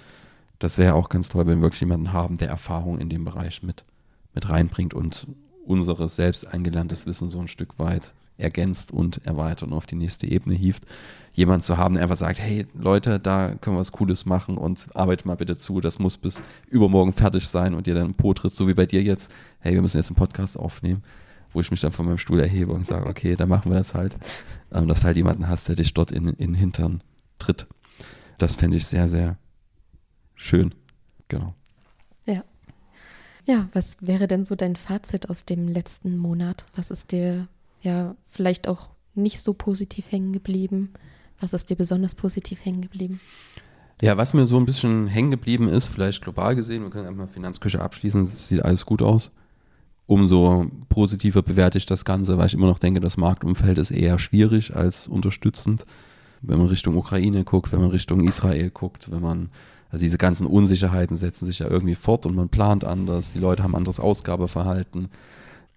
das 0.60 0.78
wäre 0.78 0.96
auch 0.96 1.10
ganz 1.10 1.30
toll, 1.30 1.46
wenn 1.46 1.60
wir 1.60 1.64
wirklich 1.64 1.82
jemanden 1.82 2.12
haben, 2.12 2.38
der 2.38 2.50
Erfahrung 2.50 3.00
in 3.00 3.10
dem 3.10 3.24
Bereich 3.24 3.64
mit, 3.64 3.86
mit 4.34 4.50
reinbringt 4.50 4.94
und 4.94 5.28
unseres 5.66 6.16
selbst 6.16 6.46
eingelerntes 6.48 7.06
Wissen 7.06 7.30
so 7.30 7.40
ein 7.40 7.48
Stück 7.48 7.80
weit 7.80 8.14
ergänzt 8.38 8.92
und 8.92 9.26
erweitert 9.26 9.70
und 9.70 9.74
auf 9.74 9.86
die 9.86 9.96
nächste 9.96 10.28
Ebene 10.28 10.56
hieft. 10.56 10.86
Jemand 11.34 11.64
zu 11.64 11.78
haben, 11.78 11.96
der 11.96 12.04
einfach 12.04 12.18
sagt, 12.18 12.40
hey 12.40 12.68
Leute, 12.76 13.20
da 13.20 13.56
können 13.56 13.76
wir 13.76 13.80
was 13.80 13.92
Cooles 13.92 14.26
machen 14.26 14.58
und 14.58 14.88
arbeitet 14.96 15.26
mal 15.26 15.36
bitte 15.36 15.58
zu, 15.58 15.82
das 15.82 16.00
muss 16.00 16.18
bis 16.18 16.42
übermorgen 16.70 17.14
fertig 17.14 17.48
sein 17.48 17.74
und 17.74 17.88
dir 17.88 17.96
dann 17.96 18.14
Po 18.14 18.34
tritt, 18.34 18.52
so 18.52 18.68
wie 18.68 18.74
bei 18.74 18.86
dir 18.86 19.02
jetzt, 19.02 19.32
hey, 19.60 19.74
wir 19.74 19.82
müssen 19.82 19.98
jetzt 19.98 20.10
einen 20.10 20.16
Podcast 20.16 20.58
aufnehmen 20.58 21.04
wo 21.54 21.62
ich 21.62 21.72
mich 21.72 21.82
dann 21.82 21.92
von 21.92 22.06
meinem 22.06 22.18
Stuhl 22.18 22.40
erhebe 22.40 22.74
und 22.74 22.86
sage, 22.86 23.08
okay, 23.08 23.36
dann 23.36 23.50
machen 23.50 23.72
wir 23.72 23.78
das 23.78 23.94
halt. 23.94 24.18
Ähm, 24.72 24.88
dass 24.88 25.04
halt 25.04 25.18
jemanden 25.18 25.48
hast, 25.48 25.70
der 25.70 25.76
dich 25.76 25.94
dort 25.94 26.12
in, 26.12 26.28
in 26.28 26.36
den 26.36 26.54
Hintern 26.56 27.04
tritt. 27.40 27.68
Das 28.38 28.56
fände 28.56 28.78
ich 28.78 28.86
sehr, 28.86 29.08
sehr 29.08 29.38
schön. 30.36 30.74
Genau. 31.28 31.54
Ja. 32.26 32.44
Ja, 33.46 33.70
was 33.74 33.98
wäre 34.02 34.28
denn 34.28 34.46
so 34.46 34.56
dein 34.56 34.76
Fazit 34.76 35.30
aus 35.30 35.46
dem 35.46 35.68
letzten 35.68 36.18
Monat? 36.18 36.66
Was 36.76 36.92
ist 36.92 37.12
dir 37.12 37.48
ja 37.84 38.16
vielleicht 38.32 38.68
auch 38.68 38.90
nicht 39.14 39.40
so 39.42 39.54
positiv 39.54 40.12
hängen 40.12 40.34
geblieben? 40.34 40.94
Was 41.40 41.54
ist 41.54 41.70
dir 41.70 41.76
besonders 41.76 42.16
positiv 42.16 42.66
hängen 42.66 42.82
geblieben? 42.82 43.20
Ja, 44.02 44.18
was 44.18 44.34
mir 44.34 44.48
so 44.48 44.58
ein 44.58 44.66
bisschen 44.66 45.08
hängen 45.08 45.32
geblieben 45.32 45.68
ist, 45.68 45.88
vielleicht 45.88 46.24
global 46.24 46.56
gesehen, 46.56 46.84
wir 46.84 46.90
können 46.90 47.08
einmal 47.08 47.28
Finanzküche 47.28 47.82
abschließen, 47.82 48.22
es 48.22 48.50
sieht 48.50 48.64
alles 48.64 48.86
gut 48.86 49.02
aus 49.02 49.32
umso 50.06 50.68
positiver 50.90 51.42
bewerte 51.42 51.78
ich 51.78 51.86
das 51.86 52.06
Ganze, 52.06 52.38
weil 52.38 52.48
ich 52.48 52.54
immer 52.54 52.68
noch 52.68 52.80
denke, 52.80 53.00
das 53.00 53.18
Marktumfeld 53.18 53.78
ist 53.78 53.92
eher 53.92 54.20
schwierig 54.20 54.76
als 54.76 55.08
unterstützend. 55.08 55.86
Wenn 56.42 56.58
man 56.58 56.68
Richtung 56.68 56.98
Ukraine 56.98 57.44
guckt, 57.44 57.72
wenn 57.72 57.80
man 57.80 57.92
Richtung 57.92 58.20
Israel 58.22 58.70
guckt, 58.70 59.12
wenn 59.12 59.22
man, 59.22 59.50
also 59.90 60.04
diese 60.04 60.18
ganzen 60.18 60.46
Unsicherheiten 60.46 61.16
setzen 61.16 61.46
sich 61.46 61.60
ja 61.60 61.70
irgendwie 61.70 61.96
fort 61.96 62.26
und 62.26 62.36
man 62.36 62.50
plant 62.50 62.84
anders, 62.84 63.32
die 63.32 63.40
Leute 63.40 63.64
haben 63.64 63.76
anderes 63.76 64.00
Ausgabeverhalten. 64.00 65.08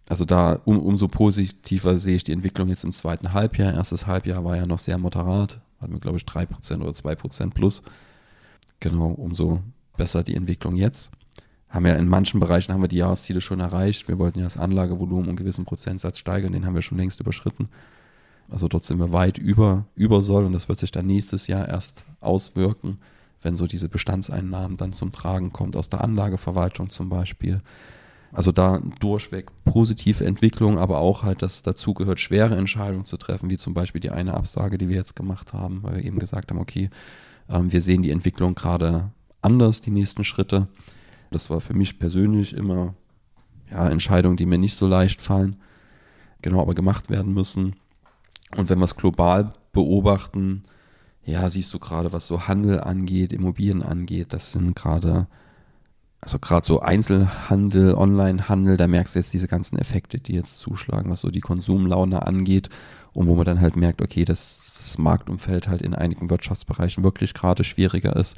Also 0.08 0.24
da 0.24 0.60
um, 0.64 0.78
umso 0.78 1.08
positiver 1.08 1.98
sehe 1.98 2.16
ich 2.16 2.24
die 2.24 2.32
Entwicklung 2.32 2.68
jetzt 2.68 2.84
im 2.84 2.92
zweiten 2.92 3.32
Halbjahr. 3.32 3.74
Erstes 3.74 4.06
Halbjahr 4.06 4.44
war 4.44 4.56
ja 4.56 4.66
noch 4.66 4.78
sehr 4.78 4.98
moderat, 4.98 5.60
hatten 5.80 5.92
wir 5.92 6.00
glaube 6.00 6.18
ich 6.18 6.24
3% 6.24 6.80
oder 6.80 6.92
2% 6.92 7.50
plus. 7.50 7.82
Genau, 8.80 9.08
umso 9.08 9.62
besser 9.96 10.22
die 10.22 10.36
Entwicklung 10.36 10.76
jetzt 10.76 11.10
haben 11.68 11.86
ja 11.86 11.94
in 11.94 12.08
manchen 12.08 12.40
Bereichen 12.40 12.72
haben 12.72 12.82
wir 12.82 12.88
die 12.88 12.96
Jahresziele 12.96 13.40
schon 13.40 13.60
erreicht. 13.60 14.08
Wir 14.08 14.18
wollten 14.18 14.38
ja 14.38 14.44
das 14.44 14.56
Anlagevolumen 14.56 15.24
um 15.24 15.28
einen 15.28 15.36
gewissen 15.36 15.64
Prozentsatz 15.64 16.18
steigern, 16.18 16.52
den 16.52 16.64
haben 16.64 16.74
wir 16.74 16.82
schon 16.82 16.98
längst 16.98 17.20
überschritten. 17.20 17.68
Also 18.48 18.68
dort 18.68 18.84
sind 18.84 18.98
wir 18.98 19.12
weit 19.12 19.38
über, 19.38 19.86
über 19.94 20.22
Soll 20.22 20.44
und 20.44 20.52
das 20.52 20.68
wird 20.68 20.78
sich 20.78 20.92
dann 20.92 21.06
nächstes 21.06 21.48
Jahr 21.48 21.68
erst 21.68 22.04
auswirken, 22.20 22.98
wenn 23.42 23.56
so 23.56 23.66
diese 23.66 23.88
Bestandseinnahmen 23.88 24.76
dann 24.76 24.92
zum 24.92 25.10
Tragen 25.10 25.52
kommt, 25.52 25.76
aus 25.76 25.88
der 25.88 26.02
Anlageverwaltung 26.02 26.88
zum 26.88 27.08
Beispiel. 27.08 27.60
Also 28.32 28.52
da 28.52 28.80
durchweg 29.00 29.50
positive 29.64 30.24
Entwicklung, 30.24 30.78
aber 30.78 30.98
auch 30.98 31.22
halt, 31.22 31.42
dass 31.42 31.62
dazu 31.62 31.94
gehört, 31.94 32.20
schwere 32.20 32.56
Entscheidungen 32.56 33.04
zu 33.04 33.16
treffen, 33.16 33.50
wie 33.50 33.56
zum 33.56 33.72
Beispiel 33.72 34.00
die 34.00 34.10
eine 34.10 34.34
Absage, 34.34 34.78
die 34.78 34.88
wir 34.88 34.96
jetzt 34.96 35.16
gemacht 35.16 35.52
haben, 35.52 35.82
weil 35.82 35.96
wir 35.96 36.04
eben 36.04 36.18
gesagt 36.18 36.50
haben, 36.50 36.58
okay, 36.58 36.90
ähm, 37.48 37.72
wir 37.72 37.80
sehen 37.80 38.02
die 38.02 38.10
Entwicklung 38.10 38.54
gerade 38.54 39.10
anders, 39.42 39.80
die 39.80 39.90
nächsten 39.90 40.24
Schritte. 40.24 40.68
Das 41.30 41.50
war 41.50 41.60
für 41.60 41.74
mich 41.74 41.98
persönlich 41.98 42.52
immer 42.52 42.94
ja, 43.70 43.88
Entscheidungen, 43.88 44.36
die 44.36 44.46
mir 44.46 44.58
nicht 44.58 44.74
so 44.74 44.86
leicht 44.86 45.22
fallen, 45.22 45.56
genau 46.42 46.60
aber 46.60 46.74
gemacht 46.74 47.10
werden 47.10 47.32
müssen. 47.32 47.76
Und 48.56 48.68
wenn 48.70 48.78
wir 48.78 48.84
es 48.84 48.96
global 48.96 49.52
beobachten, 49.72 50.62
ja, 51.24 51.50
siehst 51.50 51.74
du 51.74 51.78
gerade, 51.78 52.12
was 52.12 52.26
so 52.26 52.46
Handel 52.46 52.80
angeht, 52.80 53.32
Immobilien 53.32 53.82
angeht, 53.82 54.32
das 54.32 54.52
sind 54.52 54.76
gerade, 54.76 55.26
also 56.20 56.38
gerade 56.38 56.66
so 56.66 56.80
Einzelhandel, 56.80 57.94
Onlinehandel, 57.94 58.76
da 58.76 58.86
merkst 58.86 59.14
du 59.14 59.18
jetzt 59.18 59.32
diese 59.32 59.48
ganzen 59.48 59.78
Effekte, 59.78 60.18
die 60.18 60.34
jetzt 60.34 60.58
zuschlagen, 60.58 61.10
was 61.10 61.20
so 61.20 61.30
die 61.30 61.40
Konsumlaune 61.40 62.26
angeht 62.26 62.68
und 63.12 63.28
wo 63.28 63.34
man 63.34 63.44
dann 63.44 63.60
halt 63.60 63.76
merkt, 63.76 64.02
okay, 64.02 64.24
dass 64.24 64.74
das 64.86 64.98
Marktumfeld 64.98 65.68
halt 65.68 65.82
in 65.82 65.94
einigen 65.94 66.28
Wirtschaftsbereichen 66.30 67.04
wirklich 67.04 67.32
gerade 67.32 67.64
schwieriger 67.64 68.16
ist. 68.16 68.36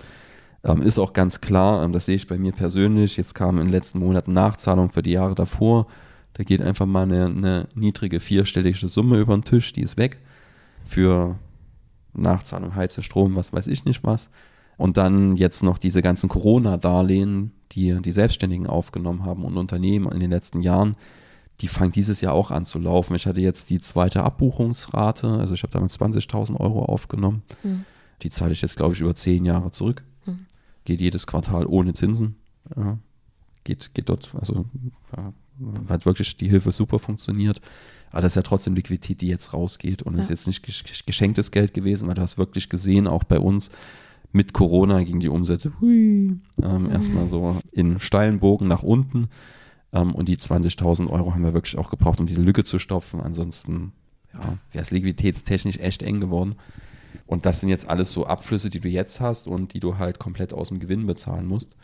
Ähm, 0.65 0.83
ist 0.83 0.99
auch 0.99 1.13
ganz 1.13 1.41
klar, 1.41 1.83
ähm, 1.83 1.93
das 1.93 2.07
sehe 2.07 2.17
ich 2.17 2.27
bei 2.27 2.39
mir 2.39 2.53
persönlich. 2.53 3.17
Jetzt 3.17 3.35
kam 3.35 3.59
in 3.59 3.67
den 3.67 3.73
letzten 3.73 4.01
Monaten 4.01 4.33
Nachzahlung 4.33 4.91
für 4.91 5.03
die 5.03 5.13
Jahre 5.13 5.35
davor. 5.35 5.87
Da 6.35 6.45
geht 6.45 6.63
einfach 6.63 6.87
mal 6.87 7.03
eine, 7.03 7.27
eine 7.27 7.69
niedrige 7.75 8.21
vierstellige 8.21 8.89
Summe 8.89 9.19
über 9.19 9.37
den 9.37 9.45
Tisch, 9.45 9.73
die 9.73 9.83
ist 9.83 9.97
weg. 9.97 10.19
Für 10.85 11.37
Nachzahlung, 12.13 12.75
Heize, 12.75 13.03
Strom, 13.03 13.35
was 13.35 13.53
weiß 13.53 13.67
ich 13.69 13.85
nicht 13.85 14.05
was. 14.05 14.31
Und 14.79 14.97
dann 14.97 15.37
jetzt 15.37 15.63
noch 15.63 15.77
diese 15.77 16.03
ganzen 16.03 16.29
Corona-Darlehen, 16.29 17.51
die 17.73 18.01
die 18.01 18.13
Selbstständigen 18.13 18.69
aufgenommen 18.69 19.25
haben 19.25 19.45
und 19.45 19.59
Unternehmen 19.59 20.11
in 20.11 20.21
den 20.21 20.31
letzten 20.31 20.63
Jahren, 20.63 20.97
die 21.61 21.69
fangen 21.69 21.91
dieses 21.91 22.21
Jahr 22.21 22.33
auch 22.33 22.53
an 22.53 22.65
zu 22.65 22.79
laufen. 22.79 23.17
Ich 23.17 23.27
hatte 23.27 23.41
jetzt 23.41 23.71
die 23.71 23.81
zweite 23.81 24.23
Abbuchungsrate, 24.23 25.29
also 25.29 25.55
ich 25.55 25.65
habe 25.65 25.73
damit 25.73 25.91
20.000 25.91 26.59
Euro 26.59 26.85
aufgenommen. 26.85 27.43
Mhm. 27.65 27.85
Die 28.23 28.31
zahle 28.31 28.53
ich 28.53 28.63
jetzt, 28.63 28.77
glaube 28.77 28.95
ich, 28.95 29.01
über 29.01 29.17
zehn 29.17 29.45
Jahre 29.45 29.73
zurück. 29.73 30.05
Mhm. 30.25 30.47
Geht 30.85 31.01
jedes 31.01 31.27
Quartal 31.27 31.67
ohne 31.67 31.93
Zinsen. 31.93 32.37
Ja. 32.77 32.99
Geht, 33.65 33.93
geht 33.95 34.09
dort, 34.09 34.31
also 34.39 34.65
ja, 35.17 35.33
hat 35.89 36.07
wirklich 36.07 36.37
die 36.37 36.49
Hilfe 36.49 36.71
super 36.71 37.01
funktioniert. 37.01 37.61
Aber 38.13 38.23
das 38.23 38.33
ist 38.33 38.37
ja 38.37 38.43
trotzdem 38.43 38.77
Liquidität, 38.77 39.21
die 39.21 39.27
jetzt 39.27 39.53
rausgeht 39.53 40.03
und 40.03 40.15
ja. 40.15 40.21
ist 40.21 40.31
jetzt 40.31 40.47
nicht 40.47 40.65
geschenktes 41.05 41.51
Geld 41.51 41.75
gewesen, 41.75 42.07
weil 42.07 42.15
du 42.15 42.23
hast 42.23 42.39
wirklich 42.39 42.69
gesehen, 42.69 43.09
auch 43.09 43.25
bei 43.25 43.41
uns 43.41 43.71
mit 44.33 44.53
Corona 44.53 45.03
ging 45.03 45.21
die 45.21 45.29
Umsätze 45.29 45.73
hui, 45.81 46.39
ähm, 46.63 46.83
mhm. 46.83 46.91
erstmal 46.91 47.29
so 47.29 47.57
in 47.73 47.99
steilen 47.99 48.41
Bogen 48.41 48.69
nach 48.69 48.83
unten. 48.83 49.27
Ähm, 49.93 50.15
und 50.15 50.29
die 50.29 50.37
20.000 50.37 51.09
Euro 51.09 51.33
haben 51.33 51.45
wir 51.45 51.55
wirklich 51.55 51.79
auch 51.79 51.91
gebraucht, 51.91 52.21
um 52.21 52.27
diese 52.27 52.43
Lücke 52.43 52.65
zu 52.65 52.79
stopfen. 52.79 53.21
Ansonsten 53.21 53.93
ja, 54.33 54.59
wäre 54.73 54.83
es 54.83 54.91
liquiditätstechnisch 54.91 55.79
echt 55.79 56.03
eng 56.03 56.21
geworden. 56.21 56.57
Und 57.27 57.47
das 57.47 57.61
sind 57.61 57.69
jetzt 57.69 57.89
alles 57.89 58.13
so 58.13 58.27
Abflüsse, 58.27 58.71
die 58.71 58.81
du 58.81 58.89
jetzt 58.89 59.21
hast 59.21 59.47
und 59.47 59.75
die 59.75 59.81
du 59.81 59.99
halt 59.99 60.19
komplett 60.19 60.53
aus 60.53 60.69
dem 60.69 60.79
Gewinn 60.79 61.07
bezahlen 61.07 61.47
musst. 61.47 61.75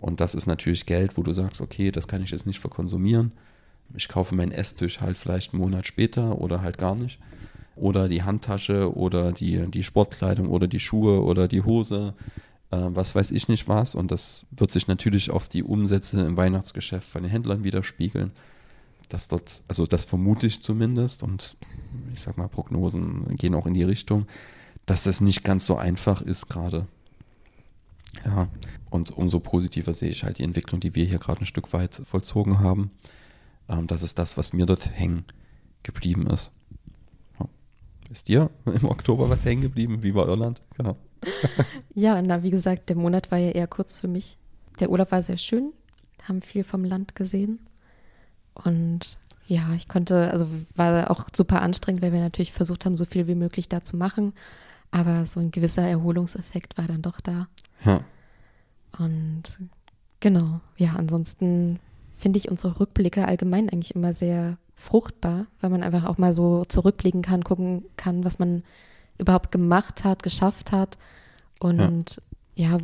Und 0.00 0.20
das 0.20 0.34
ist 0.34 0.46
natürlich 0.46 0.86
Geld, 0.86 1.16
wo 1.16 1.22
du 1.22 1.32
sagst, 1.32 1.60
okay, 1.60 1.90
das 1.90 2.08
kann 2.08 2.22
ich 2.22 2.30
jetzt 2.30 2.46
nicht 2.46 2.60
verkonsumieren. 2.60 3.32
Ich 3.94 4.08
kaufe 4.08 4.34
meinen 4.34 4.52
Esstisch 4.52 5.00
halt 5.00 5.16
vielleicht 5.16 5.52
einen 5.52 5.62
Monat 5.62 5.86
später 5.86 6.40
oder 6.40 6.60
halt 6.62 6.78
gar 6.78 6.94
nicht. 6.94 7.18
Oder 7.76 8.08
die 8.08 8.22
Handtasche 8.22 8.96
oder 8.96 9.32
die, 9.32 9.66
die 9.70 9.82
Sportkleidung 9.82 10.48
oder 10.48 10.66
die 10.68 10.80
Schuhe 10.80 11.22
oder 11.22 11.48
die 11.48 11.62
Hose 11.62 12.14
äh, 12.74 12.88
was 12.94 13.14
weiß 13.14 13.30
ich 13.30 13.48
nicht 13.48 13.68
was. 13.68 13.94
Und 13.94 14.10
das 14.10 14.46
wird 14.50 14.70
sich 14.70 14.86
natürlich 14.86 15.30
auf 15.30 15.48
die 15.48 15.62
Umsätze 15.62 16.20
im 16.20 16.36
Weihnachtsgeschäft 16.36 17.08
von 17.08 17.22
den 17.22 17.30
Händlern 17.30 17.64
widerspiegeln. 17.64 18.32
Dass 19.08 19.28
dort, 19.28 19.62
also 19.68 19.86
das 19.86 20.04
vermute 20.04 20.46
ich 20.46 20.62
zumindest, 20.62 21.22
und 21.22 21.56
ich 22.12 22.20
sag 22.20 22.38
mal, 22.38 22.48
Prognosen 22.48 23.36
gehen 23.36 23.54
auch 23.54 23.66
in 23.66 23.74
die 23.74 23.82
Richtung, 23.82 24.26
dass 24.86 25.06
es 25.06 25.20
nicht 25.20 25.44
ganz 25.44 25.66
so 25.66 25.76
einfach 25.76 26.22
ist 26.22 26.48
gerade. 26.48 26.86
Ja, 28.24 28.48
und 28.90 29.10
umso 29.10 29.40
positiver 29.40 29.92
sehe 29.92 30.10
ich 30.10 30.24
halt 30.24 30.38
die 30.38 30.44
Entwicklung, 30.44 30.80
die 30.80 30.94
wir 30.94 31.04
hier 31.04 31.18
gerade 31.18 31.40
ein 31.40 31.46
Stück 31.46 31.72
weit 31.72 31.94
vollzogen 32.04 32.60
haben. 32.60 32.92
Ähm, 33.68 33.86
das 33.86 34.02
ist 34.02 34.18
das, 34.18 34.36
was 34.36 34.52
mir 34.52 34.66
dort 34.66 34.88
hängen 34.88 35.24
geblieben 35.82 36.26
ist. 36.26 36.50
Ist 38.10 38.28
dir 38.28 38.50
im 38.66 38.84
Oktober 38.84 39.30
was 39.30 39.44
hängen 39.44 39.62
geblieben? 39.62 40.02
Wie 40.02 40.14
war 40.14 40.28
Irland? 40.28 40.62
Genau. 40.76 40.96
ja, 41.94 42.20
na, 42.20 42.42
wie 42.42 42.50
gesagt, 42.50 42.88
der 42.88 42.96
Monat 42.96 43.30
war 43.30 43.38
ja 43.38 43.50
eher 43.50 43.66
kurz 43.66 43.96
für 43.96 44.08
mich. 44.08 44.38
Der 44.80 44.90
Urlaub 44.90 45.12
war 45.12 45.22
sehr 45.22 45.38
schön, 45.38 45.72
haben 46.24 46.42
viel 46.42 46.64
vom 46.64 46.84
Land 46.84 47.14
gesehen. 47.14 47.60
Und 48.54 49.18
ja, 49.46 49.72
ich 49.74 49.88
konnte, 49.88 50.30
also 50.30 50.46
war 50.74 51.10
auch 51.10 51.28
super 51.34 51.62
anstrengend, 51.62 52.02
weil 52.02 52.12
wir 52.12 52.20
natürlich 52.20 52.52
versucht 52.52 52.86
haben, 52.86 52.96
so 52.96 53.04
viel 53.04 53.26
wie 53.26 53.34
möglich 53.34 53.68
da 53.68 53.84
zu 53.84 53.96
machen. 53.96 54.32
Aber 54.90 55.26
so 55.26 55.40
ein 55.40 55.50
gewisser 55.50 55.82
Erholungseffekt 55.82 56.78
war 56.78 56.86
dann 56.86 57.02
doch 57.02 57.20
da. 57.20 57.48
Ja. 57.84 58.00
Und 58.98 59.58
genau, 60.20 60.60
ja, 60.76 60.94
ansonsten 60.96 61.80
finde 62.14 62.38
ich 62.38 62.50
unsere 62.50 62.78
Rückblicke 62.78 63.26
allgemein 63.26 63.68
eigentlich 63.68 63.94
immer 63.94 64.14
sehr 64.14 64.56
fruchtbar, 64.74 65.46
weil 65.60 65.70
man 65.70 65.82
einfach 65.82 66.04
auch 66.04 66.18
mal 66.18 66.34
so 66.34 66.64
zurückblicken 66.64 67.22
kann, 67.22 67.44
gucken 67.44 67.84
kann, 67.96 68.24
was 68.24 68.38
man 68.38 68.62
überhaupt 69.18 69.52
gemacht 69.52 70.04
hat, 70.04 70.22
geschafft 70.22 70.72
hat 70.72 70.98
und 71.60 72.20
ja. 72.54 72.70
ja, 72.70 72.78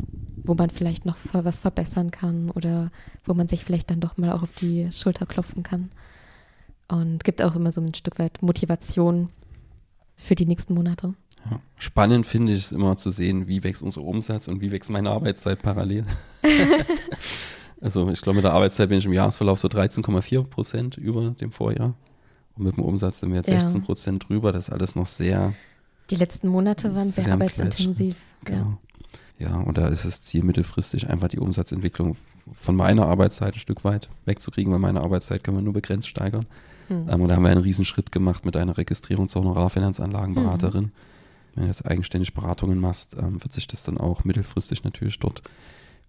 wo 0.45 0.55
man 0.55 0.71
vielleicht 0.71 1.05
noch 1.05 1.17
was 1.33 1.61
verbessern 1.61 2.11
kann 2.11 2.51
oder 2.51 2.91
wo 3.25 3.35
man 3.35 3.49
sich 3.49 3.65
vielleicht 3.65 3.91
dann 3.91 4.01
doch 4.01 4.17
mal 4.17 4.33
auch 4.33 4.43
auf 4.43 4.53
die 4.53 4.91
Schulter 4.93 5.27
klopfen 5.27 5.63
kann. 5.63 5.91
Und 6.89 7.23
gibt 7.23 7.41
auch 7.43 7.55
immer 7.55 7.71
so 7.71 7.81
ein 7.81 7.95
Stück 7.95 8.19
weit 8.19 8.43
Motivation 8.43 9.29
für 10.17 10.35
die 10.35 10.47
nächsten 10.47 10.75
Monate. 10.75 11.15
Ja. 11.49 11.61
Spannend 11.79 12.27
finde 12.27 12.53
ich 12.53 12.65
es 12.65 12.73
immer 12.73 12.97
zu 12.97 13.11
sehen, 13.11 13.47
wie 13.47 13.63
wächst 13.63 13.83
unser 13.83 14.03
Umsatz 14.03 14.49
und 14.49 14.61
wie 14.61 14.73
wächst 14.73 14.91
meine 14.91 15.11
Arbeitszeit 15.11 15.63
parallel. 15.63 16.05
also 17.81 18.09
ich 18.11 18.21
glaube, 18.21 18.37
mit 18.37 18.45
der 18.45 18.53
Arbeitszeit 18.53 18.89
bin 18.89 18.99
ich 18.99 19.07
im 19.07 19.13
Jahresverlauf 19.13 19.59
so 19.59 19.69
13,4 19.69 20.45
Prozent 20.45 20.97
über 20.97 21.31
dem 21.31 21.51
Vorjahr. 21.51 21.95
Und 22.57 22.65
mit 22.65 22.77
dem 22.77 22.85
Umsatz 22.85 23.21
sind 23.21 23.31
wir 23.31 23.37
jetzt 23.37 23.49
ja. 23.49 23.61
16 23.61 23.83
Prozent 23.83 24.29
drüber. 24.29 24.53
Das 24.53 24.69
ist 24.69 24.75
alles 24.75 24.95
noch 24.95 25.07
sehr 25.07 25.55
die 26.11 26.17
letzten 26.17 26.49
Monate 26.49 26.95
waren 26.95 27.13
sehr 27.13 27.33
arbeitsintensiv. 27.33 28.17
Genau. 28.45 28.79
Ja. 29.39 29.51
ja, 29.51 29.61
und 29.61 29.79
da 29.79 29.89
ist 29.89 30.05
es 30.05 30.23
Ziel 30.23 30.43
mittelfristig 30.43 31.09
einfach 31.09 31.29
die 31.29 31.39
Umsatzentwicklung 31.39 32.17
von 32.53 32.75
meiner 32.75 33.07
Arbeitszeit 33.07 33.55
ein 33.55 33.61
Stück 33.61 33.85
weit 33.85 34.09
wegzukriegen, 34.25 34.73
weil 34.73 34.81
meine 34.81 35.03
Arbeitszeit 35.03 35.45
können 35.45 35.59
wir 35.59 35.63
nur 35.63 35.73
begrenzt 35.73 36.09
steigern. 36.09 36.47
Mhm. 36.89 37.07
Ähm, 37.09 37.21
und 37.21 37.29
da 37.29 37.37
haben 37.37 37.45
wir 37.45 37.51
einen 37.51 37.63
Riesenschritt 37.63 38.11
gemacht 38.11 38.45
mit 38.45 38.57
einer 38.57 38.77
Registrierung 38.77 39.29
zur 39.29 39.43
Honorarfinanzanlagenberaterin. 39.43 40.85
Mhm. 40.85 40.93
Wenn 41.55 41.63
du 41.65 41.69
jetzt 41.69 41.87
eigenständig 41.87 42.35
Beratungen 42.35 42.81
machst, 42.81 43.17
ähm, 43.17 43.43
wird 43.43 43.53
sich 43.53 43.69
das 43.69 43.85
dann 43.85 43.99
auch 43.99 44.25
mittelfristig 44.25 44.83
natürlich 44.83 45.19
dort 45.19 45.43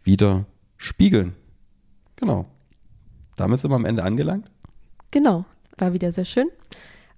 wieder 0.03 0.45
spiegeln. 0.77 1.33
Genau. 2.21 2.45
Damit 3.35 3.59
sind 3.59 3.71
wir 3.71 3.75
am 3.75 3.85
Ende 3.85 4.03
angelangt. 4.03 4.49
Genau, 5.09 5.45
war 5.77 5.93
wieder 5.93 6.11
sehr 6.11 6.25
schön. 6.25 6.49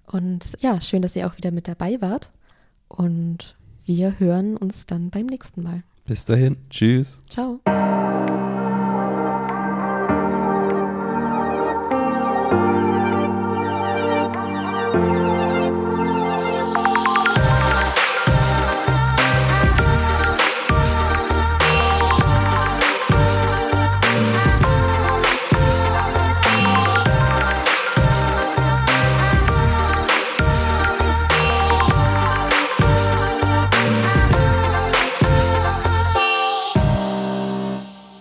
Und 0.06 0.56
ja, 0.60 0.80
schön, 0.80 1.02
dass 1.02 1.14
ihr 1.14 1.26
auch 1.26 1.36
wieder 1.36 1.50
mit 1.50 1.68
dabei 1.68 2.00
wart. 2.00 2.32
Und 2.88 3.56
wir 3.84 4.18
hören 4.18 4.56
uns 4.56 4.86
dann 4.86 5.10
beim 5.10 5.26
nächsten 5.26 5.62
Mal. 5.62 5.82
Bis 6.06 6.24
dahin. 6.24 6.56
Tschüss. 6.70 7.20
Ciao. 7.28 7.60